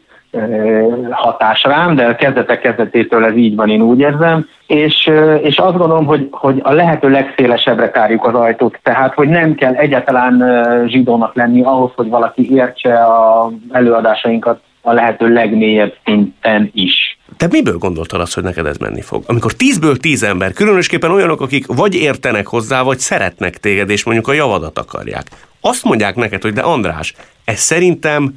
hatás 1.12 1.64
rám, 1.64 1.96
de 1.96 2.16
kezdetek 2.16 2.62
kezdetétől 2.62 3.26
ez 3.26 3.36
így 3.36 3.56
van, 3.56 3.70
én 3.70 3.82
úgy 3.82 4.00
érzem, 4.00 4.48
és, 4.68 5.12
és 5.42 5.58
azt 5.58 5.78
gondolom, 5.78 6.06
hogy, 6.06 6.28
hogy 6.32 6.60
a 6.64 6.72
lehető 6.72 7.10
legszélesebbre 7.10 7.92
tárjuk 7.92 8.26
az 8.26 8.34
ajtót, 8.34 8.80
tehát 8.84 9.14
hogy 9.14 9.28
nem 9.28 9.56
kell 9.56 9.74
egyáltalán 9.74 10.44
zsidónak 10.88 11.36
lenni 11.36 11.64
ahhoz, 11.64 11.92
hogy 11.96 12.10
valaki 12.10 12.56
értse 12.56 12.94
a 12.94 13.52
előadásainkat 13.72 14.60
a 14.82 14.94
lehető 14.94 15.34
legmélyebb 15.34 15.94
szinten 16.04 16.70
is. 16.74 17.20
Te 17.38 17.48
miből 17.52 17.78
gondoltad 17.78 18.22
azt, 18.22 18.34
hogy 18.34 18.44
neked 18.44 18.66
ez 18.66 18.78
menni 18.78 19.02
fog? 19.02 19.24
Amikor 19.28 19.52
tízből 19.52 19.98
tíz 19.98 20.24
ember, 20.24 20.54
különösképpen 20.54 21.12
olyanok, 21.12 21.42
akik 21.42 21.66
vagy 21.68 21.96
értenek 21.96 22.48
hozzá, 22.48 22.82
vagy 22.82 22.98
szeretnek 22.98 23.58
téged, 23.58 23.90
és 23.90 24.04
mondjuk 24.04 24.28
a 24.28 24.34
javadat 24.34 24.80
akarják. 24.80 25.24
Azt 25.62 25.84
mondják 25.84 26.16
neked, 26.16 26.42
hogy 26.42 26.54
de 26.54 26.62
András, 26.62 27.14
ez 27.46 27.60
szerintem 27.60 28.34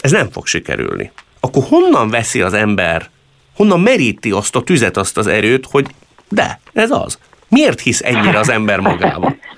ez 0.00 0.10
nem 0.10 0.28
fog 0.30 0.46
sikerülni. 0.46 1.10
Akkor 1.40 1.62
honnan 1.68 2.10
veszi 2.10 2.40
az 2.40 2.52
ember, 2.52 3.02
honnan 3.56 3.80
meríti 3.80 4.30
azt 4.30 4.56
a 4.56 4.62
tüzet, 4.62 4.96
azt 4.96 5.18
az 5.18 5.26
erőt, 5.26 5.66
hogy 5.70 5.86
de, 6.28 6.60
ez 6.72 6.90
az. 6.90 7.18
Miért 7.48 7.80
hisz 7.80 8.02
ennyire 8.02 8.38
az 8.38 8.50
ember 8.50 8.80
magában? 8.80 9.38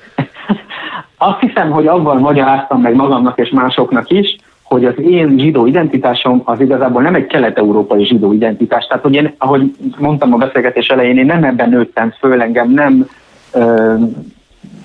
Azt 1.19 1.41
hiszem, 1.41 1.71
hogy 1.71 1.87
abban 1.87 2.21
magyaráztam 2.21 2.81
meg 2.81 2.95
magamnak 2.95 3.39
és 3.39 3.51
másoknak 3.51 4.11
is, 4.11 4.37
hogy 4.63 4.85
az 4.85 4.95
én 4.99 5.39
zsidó 5.39 5.67
identitásom 5.67 6.43
az 6.45 6.61
igazából 6.61 7.03
nem 7.03 7.15
egy 7.15 7.27
kelet-európai 7.27 8.05
zsidó 8.05 8.33
identitás. 8.33 8.87
Tehát, 8.87 9.03
hogy 9.03 9.15
én, 9.15 9.35
ahogy 9.39 9.75
mondtam 9.99 10.35
a 10.35 10.37
beszélgetés 10.37 10.87
elején, 10.87 11.19
én 11.19 11.27
nem 11.27 11.45
ebben 11.45 11.69
nőttem 11.69 12.15
föl, 12.19 12.43
engem 12.43 12.71
nem 12.71 13.09
ö, 13.53 13.95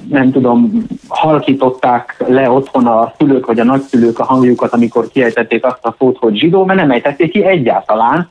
nem 0.10 0.32
tudom, 0.32 0.86
halkították 1.08 2.24
le 2.28 2.50
otthon 2.50 2.88
a 2.88 3.14
szülők 3.18 3.46
vagy 3.46 3.60
a 3.60 3.64
nagyszülők 3.64 4.20
a 4.20 4.24
hangjukat, 4.24 4.74
amikor 4.74 5.08
kiejtették 5.08 5.66
azt 5.66 5.86
a 5.86 5.96
szót, 6.00 6.18
hogy 6.18 6.38
zsidó, 6.38 6.66
mert 6.66 6.80
nem 6.80 6.92
ejtették 6.92 7.32
ki 7.32 7.44
egyáltalán. 7.44 8.30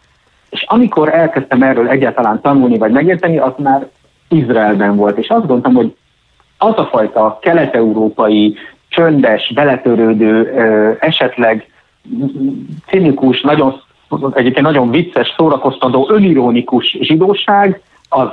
És 0.51 0.65
amikor 0.69 1.15
elkezdtem 1.15 1.63
erről 1.63 1.89
egyáltalán 1.89 2.41
tanulni 2.41 2.79
vagy 2.79 2.93
megérteni, 2.93 3.39
az 3.39 3.53
már 3.57 3.89
Izraelben 4.29 4.97
volt. 4.97 5.19
És 5.19 5.29
azt 5.29 5.47
gondoltam, 5.47 5.75
hogy 5.75 5.97
az 6.59 6.75
a 6.77 6.85
fajta 6.85 7.39
kelet-európai, 7.43 8.57
csöndes, 8.89 9.53
beletörődő, 9.55 10.51
esetleg 11.01 11.71
cinikus, 12.87 13.41
nagyon, 13.41 13.81
egyébként 14.33 14.67
nagyon 14.67 14.91
vicces, 14.91 15.35
szórakoztató, 15.37 16.07
önironikus 16.11 16.97
zsidóság, 17.01 17.81
az 18.09 18.29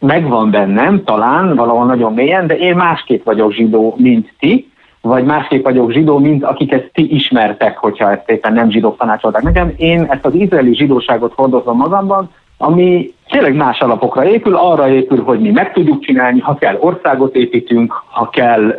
megvan 0.00 0.50
bennem, 0.50 1.04
talán 1.04 1.56
valahol 1.56 1.86
nagyon 1.86 2.14
mélyen, 2.14 2.46
de 2.46 2.58
én 2.58 2.76
másképp 2.76 3.24
vagyok 3.24 3.52
zsidó, 3.52 3.94
mint 3.96 4.32
ti, 4.38 4.70
vagy 5.00 5.24
másképp 5.24 5.64
vagyok 5.64 5.90
zsidó, 5.90 6.18
mint 6.18 6.44
akiket 6.44 6.90
ti 6.92 7.14
ismertek, 7.14 7.78
hogyha 7.78 8.10
ezt 8.10 8.30
éppen 8.30 8.52
nem 8.52 8.70
zsidók 8.70 8.96
tanácsolták 8.96 9.42
nekem. 9.42 9.72
Én 9.76 10.06
ezt 10.10 10.24
az 10.24 10.34
izraeli 10.34 10.74
zsidóságot 10.74 11.32
hordozom 11.34 11.76
magamban, 11.76 12.30
ami 12.56 13.14
tényleg 13.28 13.54
más 13.54 13.80
alapokra 13.80 14.24
épül, 14.24 14.54
arra 14.54 14.88
épül, 14.88 15.22
hogy 15.22 15.40
mi 15.40 15.50
meg 15.50 15.72
tudjuk 15.72 16.00
csinálni, 16.00 16.40
ha 16.40 16.54
kell 16.54 16.76
országot 16.80 17.34
építünk, 17.34 18.02
ha 18.06 18.28
kell 18.28 18.78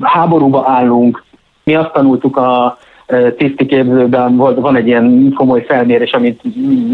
háborúba 0.00 0.64
állunk. 0.66 1.24
Mi 1.64 1.74
azt 1.74 1.92
tanultuk 1.92 2.36
a 2.36 2.78
tisztiképzőben 3.36 4.36
volt, 4.36 4.58
van 4.58 4.76
egy 4.76 4.86
ilyen 4.86 5.32
komoly 5.36 5.64
felmérés, 5.64 6.12
amit 6.12 6.40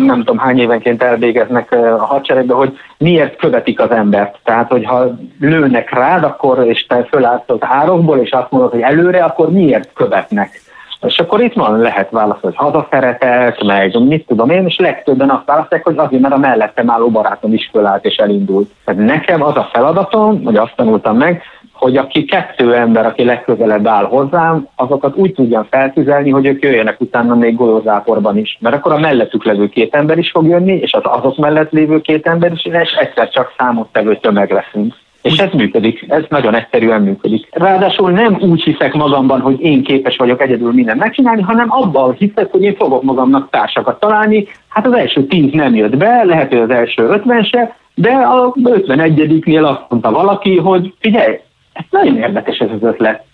nem 0.07 0.19
tudom 0.19 0.39
hány 0.39 0.59
évenként 0.59 1.03
elvégeznek 1.03 1.73
a 1.73 2.05
hadseregbe, 2.05 2.55
hogy 2.55 2.79
miért 2.99 3.37
követik 3.37 3.81
az 3.81 3.91
embert. 3.91 4.39
Tehát, 4.45 4.71
hogyha 4.71 5.19
lőnek 5.41 5.95
rád, 5.95 6.25
akkor, 6.25 6.67
és 6.67 6.87
te 6.87 7.05
fölállsz 7.11 7.43
az 7.47 7.59
árokból, 7.61 8.19
és 8.19 8.31
azt 8.31 8.51
mondod, 8.51 8.71
hogy 8.71 8.81
előre, 8.81 9.25
akkor 9.25 9.51
miért 9.51 9.93
követnek? 9.95 10.61
És 11.07 11.19
akkor 11.19 11.41
itt 11.41 11.55
van, 11.55 11.79
lehet 11.79 12.11
válasz, 12.11 12.41
hogy 12.41 12.57
hazaszeretek, 12.57 13.63
meg 13.63 14.07
mit 14.07 14.27
tudom 14.27 14.51
én, 14.51 14.67
és 14.67 14.79
legtöbben 14.79 15.31
azt 15.31 15.47
választják, 15.47 15.85
hogy 15.85 15.97
azért, 15.97 16.23
mert 16.23 16.35
a 16.35 16.39
mellettem 16.39 16.91
álló 16.91 17.09
barátom 17.09 17.53
is 17.53 17.69
fölállt 17.73 18.05
és 18.05 18.17
elindult. 18.17 18.71
Tehát 18.85 19.05
nekem 19.05 19.43
az 19.43 19.57
a 19.57 19.69
feladatom, 19.73 20.45
hogy 20.45 20.57
azt 20.57 20.77
tanultam 20.77 21.17
meg, 21.17 21.43
hogy 21.79 21.97
aki 21.97 22.25
kettő 22.25 22.75
ember, 22.75 23.07
aki 23.07 23.25
legközelebb 23.25 23.87
áll 23.87 24.05
hozzám, 24.05 24.69
azokat 24.77 25.17
úgy 25.17 25.33
tudjam 25.33 25.67
feltüzelni, 25.71 26.31
hogy 26.31 26.47
ők 26.47 26.63
jöjjenek 26.63 27.01
utána 27.01 27.35
még 27.35 27.57
golyozáporban 27.57 28.39
is. 28.39 28.59
Mert 28.61 28.75
akkor 28.75 28.93
a 28.93 28.99
mellettük 28.99 29.45
levő 29.45 29.69
két 29.69 29.95
ember 29.95 30.19
is 30.19 30.31
fog 30.31 30.47
jönni, 30.47 30.73
és 30.73 30.93
az 30.93 31.03
azok 31.05 31.37
mellett 31.37 31.73
lévő 31.73 32.01
két 32.01 32.27
ember 32.27 32.53
is, 32.53 32.65
és 32.65 32.93
egyszer 32.93 33.31
csak 33.31 33.55
számottevő 33.59 34.17
tömeg 34.17 34.51
leszünk. 34.51 34.95
És 35.23 35.39
ez 35.39 35.53
működik, 35.53 36.05
ez 36.09 36.23
nagyon 36.29 36.55
egyszerűen 36.55 37.03
működik. 37.03 37.49
Ráadásul 37.51 38.11
nem 38.11 38.39
úgy 38.41 38.63
hiszek 38.63 38.95
magamban, 38.95 39.41
hogy 39.41 39.61
én 39.61 39.83
képes 39.83 40.17
vagyok 40.17 40.43
egyedül 40.43 40.73
mindent 40.73 41.01
megcsinálni, 41.01 41.43
hanem 41.43 41.67
abban 41.71 42.13
hiszek, 42.13 42.51
hogy 42.51 42.63
én 42.63 42.77
fogok 42.77 43.03
magamnak 43.03 43.51
társakat 43.51 44.01
találni. 44.01 44.47
Hát 44.69 44.87
az 44.87 44.93
első 44.93 45.27
tíz 45.27 45.53
nem 45.53 45.75
jött 45.75 45.97
be, 45.97 46.25
lehet, 46.25 46.49
hogy 46.49 46.59
az 46.59 46.71
első 46.71 47.03
ötven 47.03 47.43
se, 47.43 47.77
de 47.95 48.11
a 48.11 48.53
51-nél 48.53 49.65
azt 49.65 49.85
mondta 49.89 50.11
valaki, 50.11 50.57
hogy 50.57 50.95
figyelj, 51.01 51.39
ez 51.79 51.85
nagyon 51.91 52.17
érdekes 52.17 52.59
ez 52.59 52.69
az 52.71 52.83
ötlet. 52.83 53.25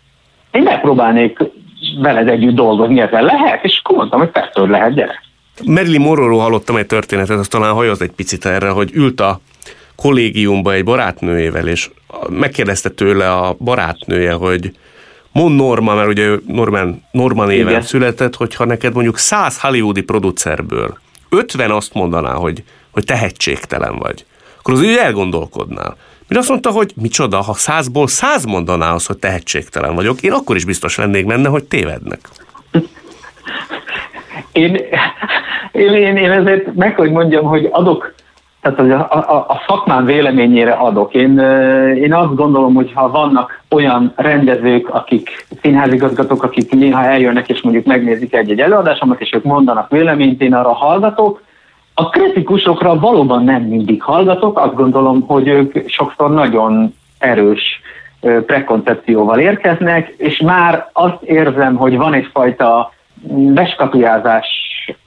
Én 0.51 0.63
megpróbálnék 0.63 1.39
veled 2.01 2.29
együtt 2.29 2.55
dolgozni, 2.55 3.01
ezzel 3.01 3.23
lehet? 3.23 3.65
És 3.65 3.81
akkor 3.83 3.97
mondtam, 3.97 4.19
hogy 4.21 4.31
persze, 4.31 4.61
hogy 4.61 4.69
lehet, 4.69 4.95
gyere. 4.95 5.23
Marilyn 5.65 6.01
Monroe 6.01 6.43
hallottam 6.43 6.77
egy 6.77 6.87
történetet, 6.87 7.39
az 7.39 7.49
talán 7.49 7.73
hajoz 7.73 8.03
egy 8.03 8.11
picit 8.11 8.45
erre, 8.45 8.69
hogy 8.69 8.91
ült 8.95 9.21
a 9.21 9.41
kollégiumba 9.97 10.73
egy 10.73 10.85
barátnőjével, 10.85 11.69
és 11.69 11.91
megkérdezte 12.29 12.89
tőle 12.89 13.33
a 13.33 13.57
barátnője, 13.59 14.33
hogy 14.33 14.73
mond 15.33 15.57
Norma, 15.57 15.95
mert 15.95 16.09
ugye 16.09 16.37
Norman, 16.47 17.03
Norman 17.11 17.51
éven 17.51 17.69
Igen. 17.69 17.83
született, 17.83 18.35
hogyha 18.35 18.65
neked 18.65 18.95
mondjuk 18.95 19.19
100 19.19 19.61
hollywoodi 19.61 20.03
producerből 20.03 20.99
50 21.29 21.71
azt 21.71 21.95
mondaná, 21.95 22.33
hogy, 22.33 22.63
hogy 22.91 23.05
tehetségtelen 23.05 23.99
vagy, 23.99 24.25
akkor 24.59 24.75
az 24.75 24.81
úgy 24.81 24.97
elgondolkodnál. 24.97 25.97
Mire 26.29 26.41
azt 26.41 26.49
mondta, 26.49 26.71
hogy 26.71 26.93
micsoda, 26.97 27.37
ha 27.37 27.53
százból 27.53 28.07
száz 28.07 28.45
mondaná 28.45 28.93
az, 28.93 29.07
hogy 29.07 29.19
tehetségtelen 29.19 29.95
vagyok, 29.95 30.23
én 30.23 30.33
akkor 30.33 30.57
is 30.57 30.65
biztos 30.65 30.97
lennék 30.97 31.27
benne, 31.27 31.49
hogy 31.49 31.65
tévednek. 31.65 32.21
Én, 34.53 34.77
én, 35.73 35.93
én, 35.93 36.17
én 36.17 36.31
ezért 36.31 36.75
meg 36.75 36.97
hogy 36.97 37.11
mondjam, 37.11 37.45
hogy 37.45 37.69
adok, 37.71 38.15
tehát 38.61 38.79
a, 38.79 39.35
a, 39.35 39.37
a 39.49 39.63
szakmám 39.67 40.05
véleményére 40.05 40.73
adok. 40.73 41.15
Én, 41.15 41.39
én 41.95 42.15
azt 42.15 42.35
gondolom, 42.35 42.75
hogy 42.75 42.93
ha 42.95 43.11
vannak 43.11 43.63
olyan 43.71 44.13
rendezők, 44.17 44.89
akik 44.89 45.47
színházigazgatók, 45.63 46.43
akik 46.43 46.71
néha 46.73 47.05
eljönnek 47.05 47.49
és 47.49 47.61
mondjuk 47.61 47.85
megnézik 47.85 48.35
egy-egy 48.35 48.61
előadásomat, 48.61 49.21
és 49.21 49.33
ők 49.33 49.43
mondanak 49.43 49.91
véleményt, 49.91 50.43
én 50.43 50.55
arra 50.55 50.73
hallgatok, 50.73 51.43
a 51.95 52.09
kritikusokra 52.09 52.99
valóban 52.99 53.45
nem 53.45 53.63
mindig 53.63 54.03
hallgatok, 54.03 54.59
azt 54.59 54.75
gondolom, 54.75 55.21
hogy 55.21 55.49
ők 55.49 55.89
sokszor 55.89 56.31
nagyon 56.31 56.95
erős 57.19 57.81
prekoncepcióval 58.47 59.39
érkeznek, 59.39 60.15
és 60.17 60.41
már 60.41 60.89
azt 60.93 61.23
érzem, 61.23 61.77
hogy 61.77 61.97
van 61.97 62.15
egyfajta 62.15 62.93
beskapujázás 63.53 64.47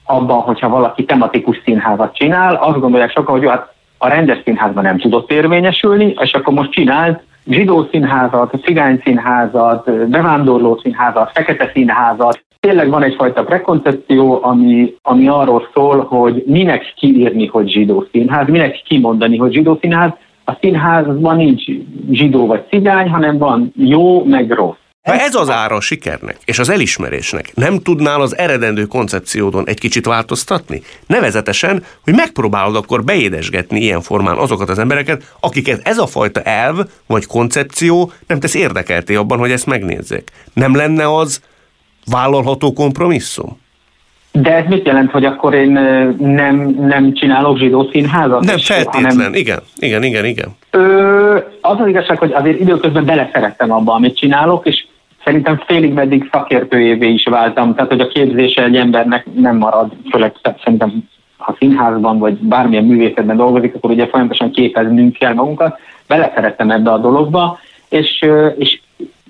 abban, 0.04 0.40
hogyha 0.40 0.68
valaki 0.68 1.04
tematikus 1.04 1.60
színházat 1.64 2.16
csinál, 2.16 2.54
azt 2.54 2.80
gondolják 2.80 3.10
sokan, 3.10 3.38
hogy 3.38 3.48
hát 3.48 3.72
a 3.98 4.08
rendes 4.08 4.38
színházban 4.44 4.82
nem 4.82 4.98
tudott 4.98 5.30
érvényesülni, 5.30 6.14
és 6.20 6.32
akkor 6.32 6.54
most 6.54 6.70
csinált 6.70 7.22
zsidó 7.46 7.88
színházat, 7.90 8.54
cigány 8.62 9.00
színházat, 9.04 10.08
bevándorló 10.08 10.78
színházat, 10.82 11.30
fekete 11.34 11.70
színházat. 11.74 12.44
Tényleg 12.60 12.88
van 12.88 13.02
egyfajta 13.02 13.44
prekoncepció, 13.44 14.38
ami, 14.42 14.94
ami 15.02 15.28
arról 15.28 15.68
szól, 15.74 16.04
hogy 16.04 16.44
minek 16.46 16.92
kiírni, 16.96 17.46
hogy 17.46 17.70
zsidó 17.70 18.06
színház, 18.12 18.48
minek 18.48 18.82
kimondani, 18.82 19.36
hogy 19.36 19.52
zsidó 19.52 19.78
színház. 19.80 20.10
A 20.44 20.52
színházban 20.60 21.36
nincs 21.36 21.62
zsidó 22.10 22.46
vagy 22.46 22.64
cigány, 22.70 23.08
hanem 23.08 23.38
van 23.38 23.72
jó, 23.76 24.24
meg 24.24 24.50
rossz. 24.50 24.76
Ha 25.02 25.14
ez 25.14 25.34
az 25.34 25.50
ára 25.50 25.76
a 25.76 25.80
sikernek 25.80 26.36
és 26.44 26.58
az 26.58 26.68
elismerésnek, 26.68 27.52
nem 27.54 27.78
tudnál 27.78 28.20
az 28.20 28.36
eredendő 28.36 28.84
koncepciódon 28.84 29.68
egy 29.68 29.78
kicsit 29.78 30.06
változtatni? 30.06 30.82
Nevezetesen, 31.06 31.82
hogy 32.04 32.14
megpróbálod 32.14 32.76
akkor 32.76 33.04
beédesgetni 33.04 33.80
ilyen 33.80 34.00
formán 34.00 34.36
azokat 34.36 34.68
az 34.68 34.78
embereket, 34.78 35.34
akiket 35.40 35.80
ez 35.84 35.98
a 35.98 36.06
fajta 36.06 36.42
elv 36.42 36.78
vagy 37.06 37.26
koncepció 37.26 38.12
nem 38.26 38.40
tesz 38.40 38.54
érdekelté 38.54 39.14
abban, 39.14 39.38
hogy 39.38 39.50
ezt 39.50 39.66
megnézzék. 39.66 40.30
Nem 40.52 40.76
lenne 40.76 41.14
az 41.14 41.40
vállalható 42.10 42.72
kompromisszum? 42.72 43.58
De 44.32 44.54
ez 44.54 44.64
mit 44.68 44.86
jelent, 44.86 45.10
hogy 45.10 45.24
akkor 45.24 45.54
én 45.54 45.70
nem, 46.18 46.76
nem 46.78 47.12
csinálok 47.12 47.58
zsidó 47.58 47.88
színházat? 47.92 48.44
Nem 48.44 48.58
feltétlen, 48.58 49.16
hanem... 49.16 49.34
igen, 49.34 49.60
igen, 49.76 50.02
igen, 50.02 50.24
igen. 50.24 50.48
Ö, 50.70 51.38
az 51.60 51.80
az 51.80 51.86
igazság, 51.86 52.18
hogy 52.18 52.32
azért 52.32 52.60
időközben 52.60 53.04
beleszerettem 53.04 53.72
abba, 53.72 53.92
amit 53.92 54.16
csinálok, 54.16 54.66
és 54.66 54.86
szerintem 55.24 55.62
félig 55.66 55.92
meddig 55.92 56.28
szakértőjévé 56.32 57.08
is 57.08 57.24
váltam, 57.24 57.74
tehát 57.74 57.90
hogy 57.90 58.00
a 58.00 58.08
képzése 58.08 58.64
egy 58.64 58.76
embernek 58.76 59.26
nem 59.34 59.56
marad, 59.56 59.92
főleg 60.10 60.34
szerintem 60.62 61.08
ha 61.36 61.56
színházban 61.58 62.18
vagy 62.18 62.34
bármilyen 62.34 62.84
művészetben 62.84 63.36
dolgozik, 63.36 63.74
akkor 63.74 63.90
ugye 63.90 64.06
folyamatosan 64.06 64.50
képeznünk 64.50 65.16
kell 65.16 65.34
magunkat. 65.34 65.78
Beleszerettem 66.06 66.70
ebbe 66.70 66.90
a 66.90 66.98
dologba, 66.98 67.58
és, 67.88 68.26
és 68.58 68.80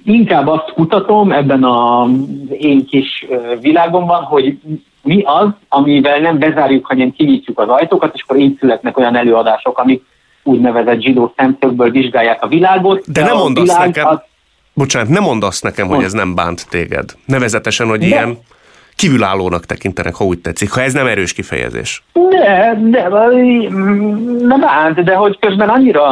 inkább 0.09 0.47
azt 0.47 0.73
kutatom 0.75 1.33
ebben 1.33 1.65
az 1.65 2.11
én 2.59 2.87
kis 2.87 3.27
világomban, 3.61 4.23
hogy 4.23 4.59
mi 5.03 5.23
az, 5.25 5.49
amivel 5.69 6.19
nem 6.19 6.39
bezárjuk, 6.39 6.87
hanem 6.87 7.13
kinyitjuk 7.13 7.59
az 7.59 7.69
ajtókat, 7.69 8.15
és 8.15 8.23
akkor 8.23 8.37
így 8.37 8.59
születnek 8.59 8.99
olyan 8.99 9.17
előadások, 9.17 9.79
amik 9.79 10.03
úgynevezett 10.43 11.01
zsidó 11.01 11.33
szemszögből 11.37 11.91
vizsgálják 11.91 12.43
a 12.43 12.49
világot. 12.49 13.05
De, 13.07 13.21
de 13.21 13.27
nem 13.27 13.37
mondasz 13.37 13.77
nekem, 13.79 14.07
az... 14.07 14.19
bocsánat, 14.75 15.09
nem 15.09 15.23
mondasz 15.23 15.61
nekem, 15.61 15.87
Mond. 15.87 15.97
hogy 15.97 16.07
ez 16.07 16.13
nem 16.13 16.35
bánt 16.35 16.67
téged. 16.71 17.15
Nevezetesen, 17.25 17.89
hogy 17.89 17.99
de... 17.99 18.07
ilyen 18.07 18.39
kívülállónak 18.95 19.65
tekintenek, 19.65 20.15
ha 20.15 20.25
úgy 20.25 20.39
tetszik, 20.39 20.73
ha 20.73 20.83
ez 20.83 20.93
nem 20.93 21.07
erős 21.07 21.33
kifejezés. 21.33 22.03
De, 22.13 22.79
de, 22.83 23.09
nem 24.41 24.61
bánt, 24.61 25.05
de 25.05 25.15
hogy 25.15 25.39
közben 25.39 25.69
annyira 25.69 26.05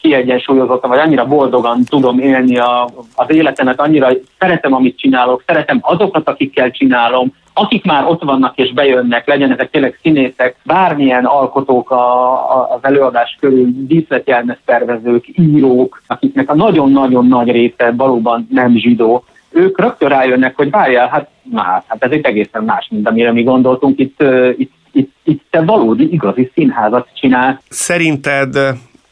kiegyensúlyozottan, 0.00 0.90
vagy 0.90 0.98
annyira 0.98 1.26
boldogan 1.26 1.84
tudom 1.84 2.18
élni 2.18 2.58
a, 2.58 2.88
az 3.14 3.30
életemet, 3.30 3.80
annyira 3.80 4.08
szeretem, 4.38 4.74
amit 4.74 4.98
csinálok, 4.98 5.42
szeretem 5.46 5.78
azokat, 5.82 6.28
akikkel 6.28 6.70
csinálom, 6.70 7.32
akik 7.54 7.84
már 7.84 8.04
ott 8.04 8.22
vannak 8.22 8.58
és 8.58 8.72
bejönnek, 8.72 9.26
legyen 9.26 9.52
ezek 9.52 9.70
tényleg 9.70 9.98
színészek, 10.02 10.56
bármilyen 10.64 11.24
alkotók 11.24 11.90
a, 11.90 12.32
a, 12.32 12.74
az 12.74 12.78
előadás 12.82 13.36
körül, 13.40 13.66
díszletjelmez 13.72 14.56
tervezők, 14.64 15.24
írók, 15.38 16.02
akiknek 16.06 16.50
a 16.50 16.54
nagyon-nagyon 16.54 17.26
nagy 17.26 17.50
része 17.50 17.92
valóban 17.96 18.46
nem 18.50 18.76
zsidó, 18.76 19.24
ők 19.50 19.80
rögtön 19.80 20.08
rájönnek, 20.08 20.56
hogy 20.56 20.70
várjál, 20.70 21.08
hát 21.08 21.28
már, 21.42 21.82
hát 21.86 22.04
ez 22.04 22.10
egy 22.10 22.24
egészen 22.24 22.64
más, 22.64 22.88
mint 22.90 23.08
amire 23.08 23.32
mi 23.32 23.42
gondoltunk, 23.42 23.98
itt, 23.98 24.22
itt, 24.56 24.72
itt, 24.92 25.12
itt 25.24 25.42
te 25.50 25.64
valódi, 25.64 26.12
igazi 26.12 26.50
színházat 26.54 27.08
csinál. 27.14 27.60
Szerinted 27.68 28.56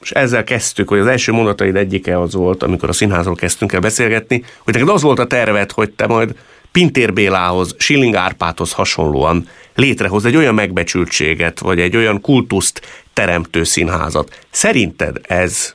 és 0.00 0.10
ezzel 0.10 0.44
kezdtük, 0.44 0.88
hogy 0.88 0.98
az 0.98 1.06
első 1.06 1.32
mondataid 1.32 1.76
egyike 1.76 2.20
az 2.20 2.34
volt, 2.34 2.62
amikor 2.62 2.88
a 2.88 2.92
színházról 2.92 3.34
kezdtünk 3.34 3.72
el 3.72 3.80
beszélgetni, 3.80 4.44
hogy 4.58 4.74
neked 4.74 4.88
az 4.88 5.02
volt 5.02 5.18
a 5.18 5.26
terved, 5.26 5.72
hogy 5.72 5.90
te 5.90 6.06
majd 6.06 6.34
Pintér 6.72 7.12
Bélához, 7.12 7.74
Schilling 7.78 8.14
Árpáthoz 8.14 8.72
hasonlóan 8.72 9.48
létrehoz 9.74 10.24
egy 10.24 10.36
olyan 10.36 10.54
megbecsültséget, 10.54 11.58
vagy 11.58 11.80
egy 11.80 11.96
olyan 11.96 12.20
kultuszt 12.20 12.80
teremtő 13.12 13.64
színházat. 13.64 14.38
Szerinted 14.50 15.20
ez 15.22 15.74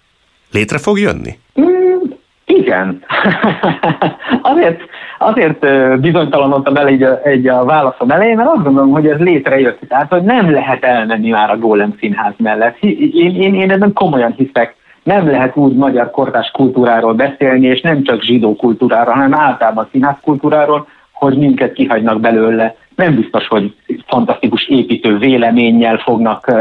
létre 0.52 0.78
fog 0.78 1.00
jönni? 1.00 1.38
Mm, 1.62 1.73
igen. 2.74 3.04
azért, 4.52 4.82
azért 5.18 5.66
bizonytalanodtam 6.00 6.76
el 6.76 6.88
egy 6.88 7.04
egy 7.24 7.48
a 7.48 7.66
válaszom 7.66 8.10
elején, 8.10 8.36
mert 8.36 8.50
azt 8.50 8.64
gondolom, 8.64 8.92
hogy 8.92 9.08
ez 9.08 9.20
létrejött. 9.20 9.80
Tehát, 9.88 10.10
hogy 10.10 10.24
nem 10.24 10.52
lehet 10.52 10.84
elmenni 10.84 11.30
már 11.30 11.50
a 11.50 11.58
Gólem 11.58 11.96
Színház 12.00 12.34
mellett. 12.38 12.78
Én, 12.80 13.36
én, 13.36 13.56
én 13.56 13.72
ebben 13.72 13.94
komolyan 13.94 14.34
hiszek. 14.38 14.76
Nem 15.04 15.30
lehet 15.30 15.58
úgy 15.58 15.76
magyar 15.76 16.12
kortás 16.12 16.52
kultúráról 16.52 17.14
beszélni, 17.14 17.68
és 17.68 17.82
nem 17.82 18.04
csak 18.04 18.22
zsidó 18.22 18.56
kultúráról, 18.56 19.14
hanem 19.14 19.34
általában 19.34 19.88
színház 19.92 20.16
kultúráról, 20.22 20.88
hogy 21.12 21.38
minket 21.38 21.74
kihagynak 21.74 22.20
belőle. 22.20 22.76
Nem 22.96 23.16
biztos, 23.16 23.48
hogy 23.48 23.76
fantasztikus 24.08 24.68
építő 24.68 25.18
véleménnyel 25.18 25.98
fognak 25.98 26.52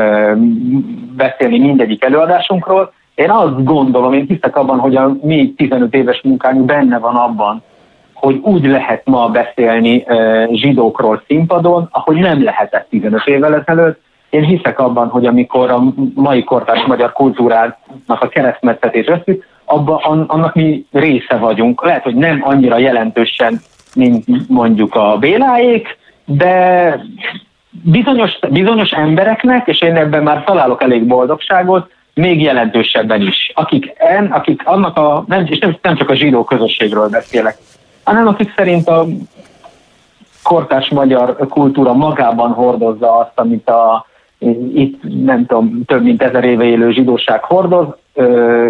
beszélni 1.16 1.58
mindegyik 1.58 2.04
előadásunkról, 2.04 2.92
én 3.14 3.30
azt 3.30 3.64
gondolom, 3.64 4.12
én 4.12 4.26
hiszek 4.28 4.56
abban, 4.56 4.78
hogy 4.78 4.96
a 4.96 5.16
mi 5.22 5.52
15 5.56 5.94
éves 5.94 6.20
munkánk 6.22 6.64
benne 6.64 6.98
van 6.98 7.14
abban, 7.14 7.62
hogy 8.12 8.40
úgy 8.42 8.66
lehet 8.66 9.06
ma 9.06 9.28
beszélni 9.28 10.04
zsidókról 10.52 11.22
színpadon, 11.26 11.88
ahogy 11.90 12.16
nem 12.16 12.42
lehetett 12.42 12.88
15 12.88 13.26
évvel 13.26 13.54
ezelőtt. 13.54 14.00
Én 14.30 14.44
hiszek 14.44 14.78
abban, 14.78 15.08
hogy 15.08 15.26
amikor 15.26 15.70
a 15.70 15.82
mai 16.14 16.44
kortárs 16.44 16.84
magyar 16.86 17.12
kultúrának 17.12 17.76
a 18.06 18.28
keresztmetszetét 18.28 19.06
veszük, 19.06 19.44
abban 19.64 20.24
annak 20.26 20.54
mi 20.54 20.86
része 20.92 21.36
vagyunk. 21.36 21.84
Lehet, 21.84 22.02
hogy 22.02 22.14
nem 22.14 22.40
annyira 22.44 22.78
jelentősen, 22.78 23.60
mint 23.94 24.48
mondjuk 24.48 24.94
a 24.94 25.16
Béláék, 25.18 25.96
de 26.24 26.98
bizonyos, 27.70 28.38
bizonyos 28.50 28.90
embereknek, 28.90 29.66
és 29.66 29.80
én 29.80 29.96
ebben 29.96 30.22
már 30.22 30.44
találok 30.44 30.82
elég 30.82 31.06
boldogságot, 31.06 31.90
még 32.14 32.42
jelentősebben 32.42 33.20
is. 33.20 33.52
Akik, 33.54 33.92
en, 33.96 34.26
akik 34.26 34.62
annak 34.64 34.96
a, 34.96 35.24
nem, 35.26 35.46
és 35.46 35.58
nem, 35.58 35.76
nem 35.82 35.96
csak 35.96 36.10
a 36.10 36.14
zsidó 36.14 36.44
közösségről 36.44 37.08
beszélek, 37.08 37.56
hanem 38.04 38.26
akik 38.26 38.52
szerint 38.56 38.88
a 38.88 39.06
kortás 40.42 40.88
magyar 40.88 41.36
kultúra 41.48 41.92
magában 41.92 42.50
hordozza 42.50 43.18
azt, 43.18 43.32
amit 43.34 43.68
a 43.68 44.06
itt 44.74 45.24
nem 45.24 45.46
tudom, 45.46 45.84
több 45.86 46.02
mint 46.02 46.22
ezer 46.22 46.44
éve 46.44 46.64
élő 46.64 46.92
zsidóság 46.92 47.42
hordoz, 47.42 47.86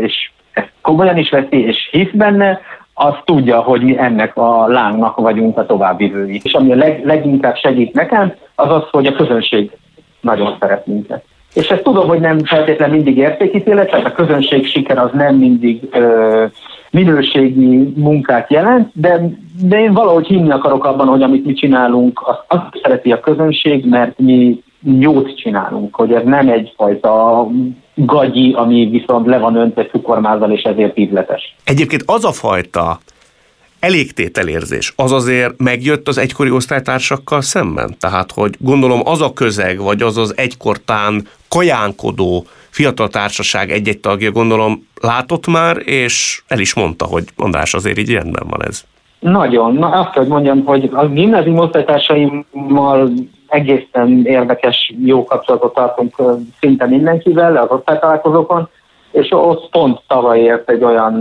és 0.01 0.31
ezt 0.53 0.73
komolyan 0.83 1.17
is 1.17 1.31
veszi, 1.31 1.67
és 1.67 1.89
hisz 1.91 2.11
benne, 2.13 2.61
az 2.95 3.15
tudja, 3.25 3.61
hogy 3.61 3.83
mi 3.83 3.99
ennek 3.99 4.37
a 4.37 4.67
lángnak 4.67 5.17
vagyunk 5.17 5.59
a 5.59 5.67
továbbvivői. 5.67 6.41
És 6.43 6.53
ami 6.53 6.73
a 6.73 6.77
leg, 6.77 7.05
leginkább 7.05 7.57
segít 7.57 7.93
nekem, 7.93 8.33
az 8.55 8.71
az, 8.71 8.83
hogy 8.91 9.07
a 9.07 9.13
közönség 9.13 9.71
nagyon 10.21 10.57
szeret 10.61 10.87
minket. 10.87 11.25
És 11.55 11.69
ezt 11.69 11.83
tudom, 11.83 12.09
hogy 12.09 12.21
nem 12.21 12.39
feltétlenül 12.45 12.95
mindig 12.95 13.17
értékítélet, 13.17 13.91
tehát 13.91 14.07
a 14.07 14.13
közönség 14.13 14.67
siker 14.67 14.99
az 14.99 15.11
nem 15.13 15.35
mindig 15.37 15.81
ö, 15.91 16.45
minőségi 16.91 17.93
munkát 17.97 18.51
jelent, 18.51 18.91
de, 18.93 19.21
de 19.63 19.81
én 19.81 19.93
valahogy 19.93 20.27
hinni 20.27 20.51
akarok 20.51 20.85
abban, 20.85 21.07
hogy 21.07 21.23
amit 21.23 21.45
mi 21.45 21.53
csinálunk, 21.53 22.23
azt, 22.25 22.45
azt 22.49 22.81
szereti 22.83 23.13
a 23.13 23.21
közönség, 23.21 23.85
mert 23.89 24.19
mi 24.19 24.63
jót 24.99 25.37
csinálunk, 25.37 25.95
hogy 25.95 26.13
ez 26.13 26.23
nem 26.25 26.49
egyfajta 26.49 27.47
gagyi, 27.95 28.53
ami 28.53 28.89
viszont 28.91 29.27
le 29.27 29.39
van 29.39 29.57
öntve 29.57 29.87
cukormázzal, 29.87 30.51
és 30.51 30.63
ezért 30.63 30.99
ízletes. 30.99 31.57
Egyébként 31.65 32.03
az 32.07 32.25
a 32.25 32.33
fajta 32.33 32.99
elégtételérzés, 33.83 34.93
az 34.97 35.13
azért 35.13 35.59
megjött 35.59 36.09
az 36.09 36.19
egykori 36.19 36.51
osztálytársakkal 36.51 37.41
szemben? 37.41 37.95
Tehát, 38.01 38.33
hogy 38.33 38.55
gondolom 38.59 39.01
az 39.05 39.21
a 39.21 39.33
közeg, 39.33 39.79
vagy 39.79 40.03
az 40.03 40.17
az 40.17 40.35
egykortán 40.37 41.27
kajánkodó 41.49 42.47
fiatal 42.71 43.09
társaság 43.09 43.71
egy-egy 43.71 43.99
tagja, 43.99 44.31
gondolom 44.31 44.87
látott 45.01 45.47
már, 45.47 45.77
és 45.85 46.43
el 46.49 46.59
is 46.59 46.75
mondta, 46.75 47.05
hogy 47.05 47.25
András 47.37 47.75
azért 47.75 47.99
így 47.99 48.13
rendben 48.13 48.47
van 48.49 48.65
ez. 48.65 48.85
Nagyon. 49.19 49.75
Na 49.75 49.89
azt 49.89 50.15
hogy 50.15 50.27
mondjam, 50.27 50.65
hogy 50.65 50.91
a 50.93 51.07
gimnázium 51.07 51.59
osztálytársaimmal 51.59 53.13
egészen 53.49 54.23
érdekes, 54.25 54.95
jó 55.05 55.25
kapcsolatot 55.25 55.75
tartunk 55.75 56.23
szinte 56.61 56.87
mindenkivel 56.87 57.57
az 57.57 57.71
osztálytalálkozókon, 57.71 58.69
és 59.13 59.31
ott 59.31 59.71
pont 59.71 60.01
tavaly 60.07 60.41
ért 60.41 60.71
egy 60.71 60.85
olyan, 60.85 61.19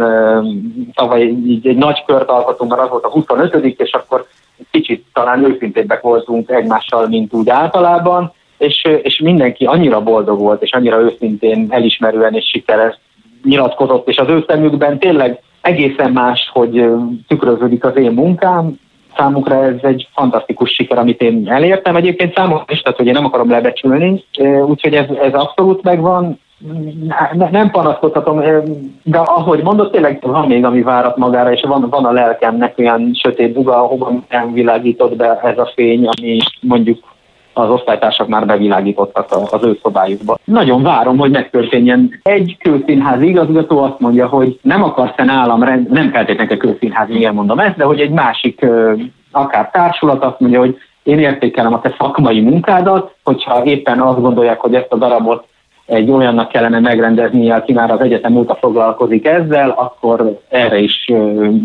tavaly 0.93 1.21
így 1.21 1.67
egy 1.67 1.77
nagy 1.77 2.03
kört 2.05 2.29
alkotunk, 2.29 2.71
mert 2.71 2.83
az 2.83 2.89
volt 2.89 3.03
a 3.03 3.09
25 3.09 3.65
és 3.65 3.91
akkor 3.91 4.25
kicsit 4.71 5.05
talán 5.13 5.43
őszintébbek 5.43 6.01
voltunk 6.01 6.49
egymással, 6.49 7.07
mint 7.07 7.33
úgy 7.33 7.49
általában, 7.49 8.33
és, 8.57 8.87
és 9.01 9.19
mindenki 9.19 9.65
annyira 9.65 10.01
boldog 10.03 10.39
volt, 10.39 10.61
és 10.61 10.71
annyira 10.71 10.99
őszintén, 10.99 11.67
elismerően 11.69 12.33
és 12.33 12.49
sikeres 12.49 12.99
nyilatkozott, 13.43 14.07
és 14.07 14.17
az 14.17 14.27
ő 14.29 14.43
szemükben 14.47 14.99
tényleg 14.99 15.41
egészen 15.61 16.11
más, 16.11 16.49
hogy 16.53 16.85
tükröződik 17.27 17.85
az 17.85 17.95
én 17.95 18.11
munkám, 18.11 18.79
számukra 19.15 19.63
ez 19.63 19.75
egy 19.81 20.07
fantasztikus 20.13 20.73
siker, 20.73 20.97
amit 20.97 21.21
én 21.21 21.49
elértem. 21.49 21.95
Egyébként 21.95 22.35
számomra 22.35 22.65
is, 22.67 22.81
tehát 22.81 22.97
hogy 22.97 23.07
én 23.07 23.13
nem 23.13 23.25
akarom 23.25 23.49
lebecsülni, 23.49 24.23
úgyhogy 24.65 24.93
ez, 24.93 25.05
ez 25.21 25.33
abszolút 25.33 25.83
megvan. 25.83 26.39
Nem 27.51 27.71
panaszkodhatom, 27.71 28.41
de 29.03 29.17
ahogy 29.17 29.63
mondott, 29.63 29.91
tényleg 29.91 30.19
van 30.21 30.47
még, 30.47 30.65
ami 30.65 30.81
várat 30.81 31.17
magára, 31.17 31.51
és 31.51 31.61
van, 31.61 31.89
van 31.89 32.05
a 32.05 32.11
lelkemnek 32.11 32.77
olyan 32.77 33.11
sötét 33.13 33.53
duga, 33.53 33.75
ahova 33.75 34.11
nem 34.29 34.53
világított 34.53 35.15
be 35.15 35.39
ez 35.43 35.57
a 35.57 35.71
fény, 35.75 36.07
ami 36.07 36.37
mondjuk 36.61 36.99
az 37.53 37.69
osztálytársak 37.69 38.27
már 38.27 38.45
bevilágítottak 38.45 39.25
az 39.51 39.63
ő 39.63 39.79
szobájukba. 39.81 40.37
Nagyon 40.43 40.83
várom, 40.83 41.17
hogy 41.17 41.31
megtörténjen. 41.31 42.19
Egy 42.23 42.57
kőszínházi 42.59 43.27
igazgató 43.27 43.83
azt 43.83 43.99
mondja, 43.99 44.27
hogy 44.27 44.59
nem 44.61 44.83
akarsz-e 44.83 45.23
nálam, 45.23 45.59
nem 45.89 46.11
feltétlenül 46.11 46.53
a 46.53 46.57
kőszínházi, 46.57 47.15
igen 47.15 47.33
mondom 47.33 47.59
ezt, 47.59 47.77
de 47.77 47.83
hogy 47.83 47.99
egy 47.99 48.11
másik 48.11 48.65
akár 49.31 49.69
társulat 49.71 50.23
azt 50.23 50.39
mondja, 50.39 50.59
hogy 50.59 50.77
én 51.03 51.19
értékelem 51.19 51.73
a 51.73 51.81
te 51.81 51.95
szakmai 51.97 52.41
munkádat, 52.41 53.15
hogyha 53.23 53.63
éppen 53.63 53.99
azt 53.99 54.21
gondolják, 54.21 54.59
hogy 54.59 54.75
ezt 54.75 54.91
a 54.91 54.97
darabot 54.97 55.45
egy 55.91 56.11
olyannak 56.11 56.49
kellene 56.49 56.79
megrendezni, 56.79 57.51
aki 57.51 57.73
már 57.73 57.91
az 57.91 57.99
egyetem 57.99 58.35
óta 58.35 58.55
foglalkozik 58.55 59.25
ezzel, 59.25 59.69
akkor 59.69 60.39
erre 60.49 60.79
is 60.79 61.05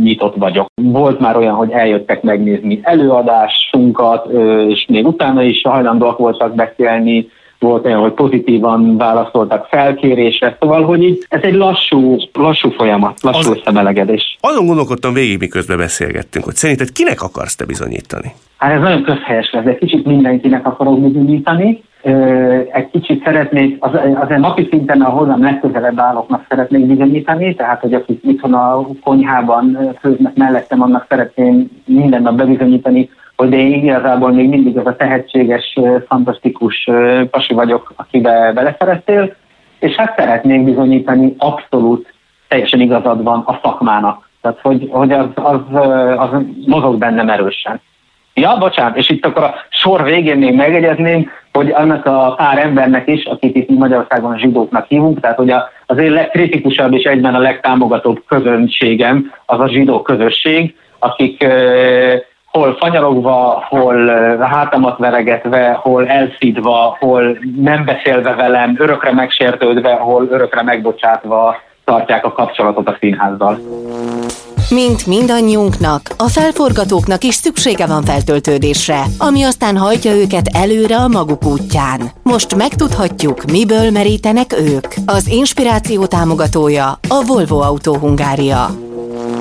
nyitott 0.03 0.35
vagyok. 0.37 0.67
Volt 0.75 1.21
már 1.21 1.37
olyan, 1.37 1.55
hogy 1.55 1.71
eljöttek 1.71 2.23
megnézni 2.23 2.81
előadásunkat, 2.83 4.29
és 4.69 4.87
még 4.89 5.07
utána 5.07 5.43
is 5.43 5.63
hajlandóak 5.63 6.19
voltak 6.19 6.55
beszélni, 6.55 7.29
volt 7.59 7.85
olyan, 7.85 8.01
hogy 8.01 8.13
pozitívan 8.13 8.97
válaszoltak 8.97 9.67
felkérésre, 9.71 10.57
szóval, 10.61 10.85
hogy 10.85 11.03
így 11.03 11.25
ez 11.29 11.43
egy 11.43 11.55
lassú, 11.55 12.17
lassú 12.33 12.71
folyamat, 12.71 13.23
lassú 13.23 13.51
az, 13.51 13.57
összemelegedés. 13.57 14.39
Azon 14.41 14.67
gondolkodtam 14.67 15.15
végig, 15.15 15.39
miközben 15.39 15.77
beszélgettünk, 15.77 16.45
hogy 16.45 16.55
szerinted 16.55 16.93
kinek 16.93 17.23
akarsz 17.23 17.57
te 17.57 17.65
bizonyítani? 17.65 18.33
Hát 18.57 18.73
ez 18.73 18.81
nagyon 18.81 19.03
közhelyes 19.03 19.51
lesz, 19.53 19.65
de 19.65 19.79
kicsit 19.79 20.07
mindenkinek 20.07 20.67
akarok 20.67 21.01
bizonyítani 21.01 21.83
egy 22.73 22.91
kicsit 22.91 23.25
szeretnék, 23.25 23.77
az, 23.81 23.91
az 24.21 24.31
egy 24.31 24.39
napi 24.39 24.67
szinten 24.71 25.01
a 25.01 25.09
hozzám 25.09 25.43
legközelebb 25.43 25.99
állóknak 25.99 26.45
szeretnék 26.49 26.87
bizonyítani, 26.87 27.55
tehát 27.55 27.81
hogy 27.81 27.95
akik 27.95 28.21
itthon 28.25 28.55
a 28.55 28.87
konyhában 29.03 29.95
főznek 30.01 30.35
mellettem, 30.35 30.83
annak 30.83 31.07
szeretném 31.09 31.71
minden 31.85 32.23
nap 32.23 32.35
bebizonyítani, 32.35 33.11
hogy 33.37 33.53
én 33.53 33.73
igazából 33.73 34.33
még 34.33 34.49
mindig 34.49 34.79
az 34.79 34.87
a 34.87 34.97
tehetséges, 34.97 35.79
fantasztikus 36.09 36.89
pasi 37.31 37.55
vagyok, 37.55 37.93
akibe 37.97 38.53
beleszerettél, 38.55 39.35
és 39.79 39.95
hát 39.95 40.19
szeretnék 40.19 40.65
bizonyítani 40.65 41.35
abszolút 41.39 42.15
teljesen 42.49 42.81
igazad 42.81 43.23
van 43.23 43.43
a 43.47 43.59
szakmának. 43.63 44.29
Tehát, 44.41 44.59
hogy, 44.61 44.89
hogy 44.91 45.13
az, 45.13 45.29
az, 45.35 45.61
az 46.17 46.41
mozog 46.67 46.99
bennem 46.99 47.29
erősen. 47.29 47.81
Ja, 48.41 48.57
bocsánat, 48.59 48.97
és 48.97 49.11
itt 49.11 49.27
akkor 49.27 49.43
a 49.43 49.55
sor 49.69 50.03
végén 50.03 50.37
még 50.37 50.55
megegyezném, 50.55 51.31
hogy 51.53 51.71
annak 51.71 52.07
a 52.07 52.35
pár 52.37 52.59
embernek 52.59 53.09
is, 53.09 53.25
akit 53.25 53.57
itt 53.57 53.69
Magyarországon 53.69 54.33
a 54.33 54.39
zsidóknak 54.39 54.87
hívunk, 54.87 55.21
tehát 55.21 55.37
hogy 55.37 55.53
az 55.87 55.99
én 55.99 56.13
legkritikusabb 56.13 56.93
és 56.93 57.05
egyben 57.05 57.35
a 57.35 57.39
legtámogatóbb 57.39 58.23
közönségem 58.29 59.33
az 59.47 59.61
a 59.61 59.69
zsidó 59.69 60.03
közösség, 60.03 60.75
akik 60.99 61.43
uh, 61.45 62.13
hol 62.47 62.77
fanyarogva, 62.79 63.65
hol 63.69 63.97
uh, 63.97 64.41
hátamat 64.41 64.99
veregetve, 64.99 65.73
hol 65.73 66.07
elszidva, 66.07 66.97
hol 66.99 67.39
nem 67.57 67.85
beszélve 67.85 68.35
velem, 68.35 68.75
örökre 68.79 69.13
megsértődve, 69.13 69.95
hol 69.95 70.29
örökre 70.31 70.63
megbocsátva 70.63 71.57
tartják 71.85 72.25
a 72.25 72.33
kapcsolatot 72.33 72.89
a 72.89 72.97
színházzal. 73.01 73.59
Mint 74.71 75.07
mindannyiunknak, 75.07 76.15
a 76.17 76.29
felforgatóknak 76.29 77.25
is 77.25 77.35
szüksége 77.35 77.87
van 77.87 78.05
feltöltődésre, 78.05 79.05
ami 79.19 79.43
aztán 79.43 79.77
hajtja 79.77 80.15
őket 80.15 80.49
előre 80.53 80.97
a 80.97 81.09
maguk 81.09 81.45
útján. 81.45 82.11
Most 82.23 82.55
megtudhatjuk, 82.55 83.45
miből 83.45 83.91
merítenek 83.91 84.53
ők. 84.59 84.95
Az 85.05 85.27
inspiráció 85.27 86.07
támogatója 86.07 86.99
a 87.09 87.25
Volvo 87.27 87.61
Autó 87.61 87.97
Hungária. 87.97 88.71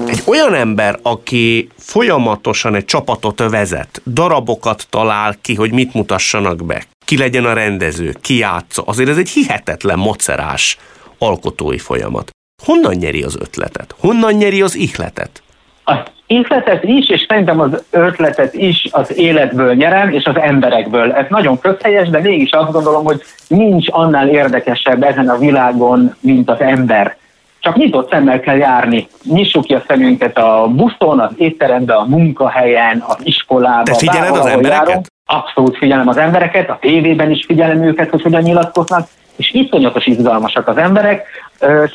Egy 0.08 0.22
olyan 0.26 0.54
ember, 0.54 1.00
aki 1.02 1.70
folyamatosan 1.78 2.76
egy 2.76 2.86
csapatot 2.86 3.50
vezet, 3.50 4.02
darabokat 4.06 4.88
talál 4.90 5.36
ki, 5.42 5.56
hogy 5.56 5.72
mit 5.72 5.94
mutassanak 5.94 6.66
be, 6.66 6.86
ki 7.06 7.18
legyen 7.18 7.46
a 7.46 7.54
rendező, 7.54 8.16
ki 8.22 8.38
játsza, 8.38 8.82
azért 8.82 9.10
ez 9.10 9.18
egy 9.18 9.30
hihetetlen 9.30 10.00
macerás 10.00 10.78
alkotói 11.18 11.78
folyamat. 11.78 12.35
Honnan 12.66 12.94
nyeri 12.94 13.24
az 13.24 13.38
ötletet? 13.42 13.96
Honnan 14.00 14.34
nyeri 14.34 14.62
az 14.62 14.76
ihletet? 14.76 15.44
Az 15.84 15.98
ihletet 16.28 16.84
is, 16.84 17.10
és 17.10 17.26
szerintem 17.28 17.60
az 17.60 17.84
ötletet 17.92 18.54
is 18.54 18.88
az 18.92 19.18
életből 19.18 19.74
nyerem, 19.74 20.10
és 20.10 20.26
az 20.26 20.36
emberekből. 20.38 21.12
Ez 21.12 21.26
nagyon 21.30 21.60
közhelyes, 21.60 22.10
de 22.10 22.20
mégis 22.20 22.52
azt 22.52 22.72
gondolom, 22.72 23.04
hogy 23.06 23.22
nincs 23.48 23.88
annál 23.92 24.30
érdekesebb 24.30 25.04
ezen 25.04 25.30
a 25.30 25.38
világon, 25.38 26.16
mint 26.20 26.50
az 26.50 26.60
ember. 26.60 27.18
Csak 27.60 27.76
nyitott 27.76 28.10
szemmel 28.10 28.40
kell 28.40 28.58
járni. 28.58 29.08
Nyissuk 29.24 29.64
ki 29.64 29.74
a 29.74 29.84
szemünket 29.88 30.38
a 30.38 30.68
buszon, 30.76 31.20
az 31.20 31.32
étteremben, 31.38 31.98
a 31.98 32.06
munkahelyen, 32.06 33.04
az 33.08 33.18
iskolában. 33.24 33.84
Te 33.84 33.96
figyeled 33.96 34.36
az 34.36 34.46
embereket? 34.46 34.88
Járunk. 34.88 35.06
Abszolút 35.26 35.78
figyelem 35.78 36.08
az 36.08 36.18
embereket, 36.18 36.70
a 36.70 36.78
tévében 36.82 37.32
is 37.32 37.46
figyelem 37.46 37.84
őket, 37.84 38.10
hogy 38.10 38.22
hogyan 38.22 38.42
nyilatkoznak, 38.42 39.08
és 39.36 39.54
iszonyatos 39.54 40.06
izgalmasak 40.06 40.68
az 40.68 40.78
emberek, 40.78 41.28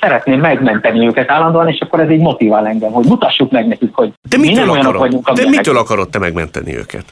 szeretném 0.01 0.41
megmenteni 0.41 1.07
őket 1.07 1.31
állandóan, 1.31 1.69
és 1.69 1.81
akkor 1.81 2.01
ez 2.01 2.11
így 2.11 2.21
motivál 2.21 2.67
engem, 2.67 2.93
hogy 2.93 3.05
mutassuk 3.05 3.51
meg 3.51 3.67
nekik, 3.67 3.95
hogy 3.95 4.13
de 4.29 4.39
mi 4.39 4.53
nem 4.53 4.69
olyanok 4.69 4.97
vagyunk. 4.97 5.31
De 5.31 5.49
mitől 5.49 5.77
akarod 5.77 6.09
te 6.09 6.19
megmenteni 6.19 6.77
őket? 6.77 7.05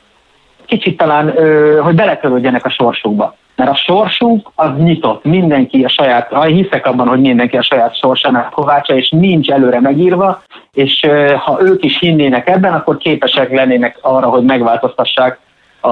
Kicsit 0.67 0.97
talán, 0.97 1.35
hogy 1.83 1.95
beletörődjenek 1.95 2.65
a 2.65 2.71
sorsukba. 2.71 3.35
Mert 3.57 3.71
a 3.71 3.75
sorsuk 3.75 4.53
az 4.55 4.71
nyitott, 4.77 5.25
mindenki 5.25 5.85
a 5.85 5.89
saját, 5.89 6.33
ha 6.33 6.43
hiszek 6.43 6.87
abban, 6.87 7.09
hogy 7.09 7.21
mindenki 7.21 7.57
a 7.57 7.63
saját 7.63 7.99
sorsának 7.99 8.51
kovácsa, 8.51 8.95
és 8.95 9.11
nincs 9.11 9.51
előre 9.51 9.81
megírva, 9.81 10.43
és 10.73 11.01
ha 11.45 11.59
ők 11.61 11.85
is 11.85 11.99
hinnének 11.99 12.49
ebben, 12.49 12.73
akkor 12.73 12.97
képesek 12.97 13.51
lennének 13.51 13.99
arra, 14.01 14.29
hogy 14.29 14.43
megváltoztassák 14.43 15.39
a, 15.81 15.91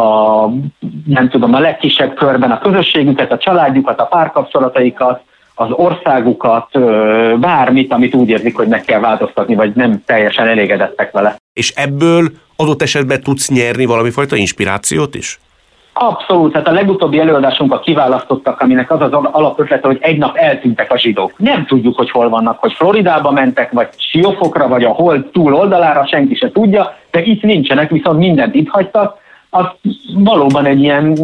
nem 1.06 1.28
tudom, 1.28 1.54
a 1.54 1.58
legkisebb 1.58 2.14
körben 2.14 2.50
a 2.50 2.58
közösségüket, 2.58 3.32
a 3.32 3.38
családjukat, 3.38 4.00
a 4.00 4.06
párkapcsolataikat, 4.06 5.20
az 5.58 5.70
országukat, 5.70 6.68
bármit, 7.40 7.92
amit 7.92 8.14
úgy 8.14 8.28
érzik, 8.28 8.56
hogy 8.56 8.68
meg 8.68 8.84
kell 8.84 9.00
változtatni, 9.00 9.54
vagy 9.54 9.72
nem 9.74 10.02
teljesen 10.06 10.48
elégedettek 10.48 11.12
vele. 11.12 11.36
És 11.52 11.72
ebből 11.76 12.28
adott 12.56 12.82
esetben 12.82 13.22
tudsz 13.22 13.50
nyerni 13.50 13.84
valami 13.84 14.10
fajta 14.10 14.36
inspirációt 14.36 15.14
is? 15.14 15.40
Abszolút, 15.92 16.52
tehát 16.52 16.68
a 16.68 16.72
legutóbbi 16.72 17.18
előadásunkat 17.18 17.84
kiválasztottak, 17.84 18.60
aminek 18.60 18.90
az 18.90 19.00
az 19.00 19.12
alapötlete, 19.12 19.86
hogy 19.86 19.98
egy 20.00 20.18
nap 20.18 20.36
eltűntek 20.36 20.92
a 20.92 20.98
zsidók. 20.98 21.38
Nem 21.38 21.66
tudjuk, 21.66 21.96
hogy 21.96 22.10
hol 22.10 22.28
vannak, 22.28 22.58
hogy 22.58 22.72
Floridába 22.72 23.30
mentek, 23.30 23.72
vagy 23.72 23.88
Siófokra, 23.96 24.68
vagy 24.68 24.84
a 24.84 24.90
hol 24.90 25.30
túl 25.30 25.54
oldalára, 25.54 26.06
senki 26.06 26.34
se 26.34 26.50
tudja, 26.50 26.96
de 27.10 27.22
itt 27.22 27.42
nincsenek, 27.42 27.90
viszont 27.90 28.18
mindent 28.18 28.54
itt 28.54 28.68
hagytak. 28.68 29.18
Az 29.50 29.66
valóban 30.14 30.64
egy 30.64 30.80
ilyen 30.80 31.18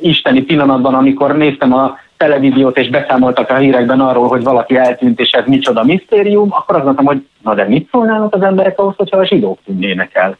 isteni 0.00 0.40
pillanatban, 0.40 0.94
amikor 0.94 1.36
néztem 1.36 1.72
a 1.72 1.98
televíziót, 2.16 2.78
és 2.78 2.88
beszámoltak 2.88 3.50
a 3.50 3.56
hírekben 3.56 4.00
arról, 4.00 4.28
hogy 4.28 4.42
valaki 4.42 4.76
eltűnt, 4.76 5.20
és 5.20 5.30
ez 5.30 5.44
micsoda 5.46 5.84
misztérium, 5.84 6.48
akkor 6.52 6.74
azt 6.74 6.84
mondtam, 6.84 7.06
hogy 7.06 7.26
na 7.42 7.54
de 7.54 7.64
mit 7.64 7.88
szólnának 7.90 8.34
az 8.34 8.42
emberek 8.42 8.78
ahhoz, 8.78 8.94
hogyha 8.96 9.16
a 9.16 9.26
zsidók 9.26 9.58
tűnnének 9.64 10.14
el. 10.14 10.36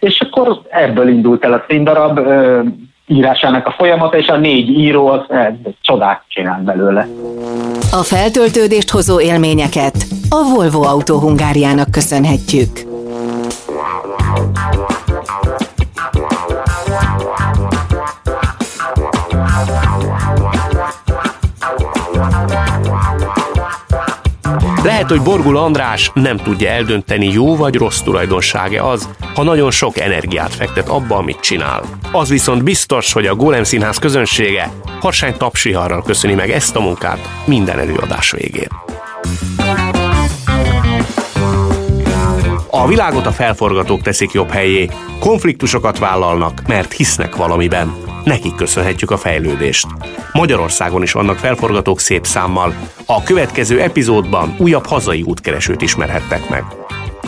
És 0.00 0.20
akkor 0.20 0.60
ebből 0.68 1.08
indult 1.08 1.44
el 1.44 1.52
a 1.52 1.64
színdarab 1.68 2.18
ö, 2.18 2.62
írásának 3.06 3.66
a 3.66 3.70
folyamata, 3.70 4.16
és 4.16 4.26
a 4.26 4.36
négy 4.36 4.68
író 4.68 5.06
az 5.06 5.20
ö, 5.28 5.42
csodák 5.80 6.24
csinál 6.28 6.62
belőle. 6.64 7.08
A 7.92 8.02
feltöltődést 8.02 8.90
hozó 8.90 9.20
élményeket 9.20 9.94
a 10.28 10.54
Volvo 10.54 10.82
Autó 10.82 11.18
Hungáriának 11.18 11.90
köszönhetjük. 11.90 12.93
Lehet, 25.04 25.22
hogy 25.22 25.32
Borgul 25.32 25.56
András 25.56 26.10
nem 26.14 26.36
tudja 26.36 26.70
eldönteni, 26.70 27.32
jó 27.32 27.56
vagy 27.56 27.74
rossz 27.74 28.00
tulajdonsága 28.00 28.88
az, 28.88 29.08
ha 29.34 29.42
nagyon 29.42 29.70
sok 29.70 29.98
energiát 29.98 30.54
fektet 30.54 30.88
abba, 30.88 31.16
amit 31.16 31.40
csinál. 31.40 31.82
Az 32.12 32.28
viszont 32.28 32.62
biztos, 32.62 33.12
hogy 33.12 33.26
a 33.26 33.34
Golem 33.34 33.64
Színház 33.64 33.98
közönsége 33.98 34.70
harsány 35.00 35.36
tapsiharral 35.36 36.02
köszöni 36.02 36.34
meg 36.34 36.50
ezt 36.50 36.76
a 36.76 36.80
munkát 36.80 37.28
minden 37.44 37.78
előadás 37.78 38.30
végén. 38.30 38.68
A 42.70 42.86
világot 42.86 43.26
a 43.26 43.32
felforgatók 43.32 44.02
teszik 44.02 44.32
jobb 44.32 44.50
helyé, 44.50 44.88
konfliktusokat 45.18 45.98
vállalnak, 45.98 46.62
mert 46.66 46.92
hisznek 46.92 47.36
valamiben. 47.36 48.03
Nekik 48.24 48.54
köszönhetjük 48.54 49.10
a 49.10 49.16
fejlődést. 49.16 49.86
Magyarországon 50.32 51.02
is 51.02 51.12
vannak 51.12 51.38
felforgatók 51.38 52.00
szép 52.00 52.26
számmal. 52.26 52.74
A 53.06 53.22
következő 53.22 53.80
epizódban 53.80 54.54
újabb 54.58 54.86
hazai 54.86 55.22
útkeresőt 55.22 55.82
ismerhettek 55.82 56.48
meg. 56.48 56.64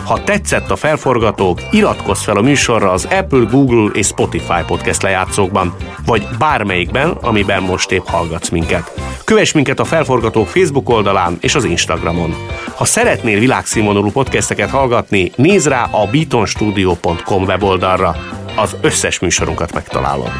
Ha 0.05 0.23
tetszett 0.23 0.71
a 0.71 0.75
felforgatók, 0.75 1.61
iratkozz 1.71 2.23
fel 2.23 2.37
a 2.37 2.41
műsorra 2.41 2.91
az 2.91 3.05
Apple, 3.05 3.45
Google 3.51 3.91
és 3.93 4.07
Spotify 4.07 4.63
podcast 4.67 5.01
lejátszókban, 5.01 5.75
vagy 6.05 6.27
bármelyikben, 6.39 7.09
amiben 7.09 7.63
most 7.63 7.91
épp 7.91 8.05
hallgatsz 8.05 8.49
minket. 8.49 8.91
Kövess 9.25 9.51
minket 9.51 9.79
a 9.79 9.83
Felforgatók 9.83 10.47
Facebook 10.47 10.89
oldalán 10.89 11.37
és 11.41 11.55
az 11.55 11.63
Instagramon. 11.63 12.35
Ha 12.75 12.85
szeretnél 12.85 13.39
világszínvonalú 13.39 14.11
podcasteket 14.11 14.69
hallgatni, 14.69 15.31
nézz 15.35 15.67
rá 15.67 15.83
a 15.91 16.07
beatonstudio.com 16.11 17.43
weboldalra. 17.43 18.15
Az 18.55 18.75
összes 18.81 19.19
műsorunkat 19.19 19.73
megtalálod. 19.73 20.31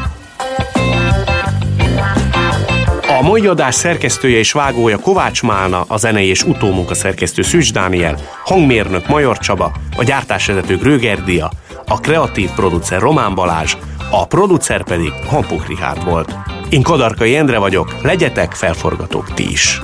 A 3.18 3.22
mai 3.22 3.46
adás 3.46 3.74
szerkesztője 3.74 4.38
és 4.38 4.52
vágója 4.52 4.98
Kovács 4.98 5.42
Málna, 5.42 5.84
a 5.88 5.96
zenei 5.96 6.26
és 6.26 6.44
utómunka 6.44 6.94
szerkesztő 6.94 7.42
Szűcs 7.42 7.72
Dániel, 7.72 8.18
hangmérnök 8.44 9.08
Major 9.08 9.38
Csaba, 9.38 9.72
a 9.96 10.04
gyártásvezető 10.04 10.76
Gröger 10.76 11.24
Dia, 11.24 11.50
a 11.86 12.00
kreatív 12.00 12.50
producer 12.50 13.00
Román 13.00 13.34
Balázs, 13.34 13.76
a 14.10 14.26
producer 14.26 14.84
pedig 14.84 15.12
Hampuk 15.26 15.66
Richard 15.66 16.04
volt. 16.04 16.34
Én 16.68 16.82
Kadarkai 16.82 17.36
Endre 17.36 17.58
vagyok, 17.58 18.02
legyetek 18.02 18.52
felforgatók 18.52 19.34
ti 19.34 19.50
is! 19.50 19.80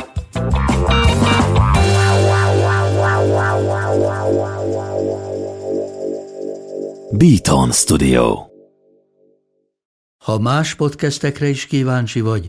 Beaton 7.11 7.72
Studio 7.72 8.53
Ha 10.24 10.39
más 10.39 10.74
podcastekre 10.74 11.49
is 11.49 11.66
kíváncsi 11.66 12.20
vagy, 12.20 12.49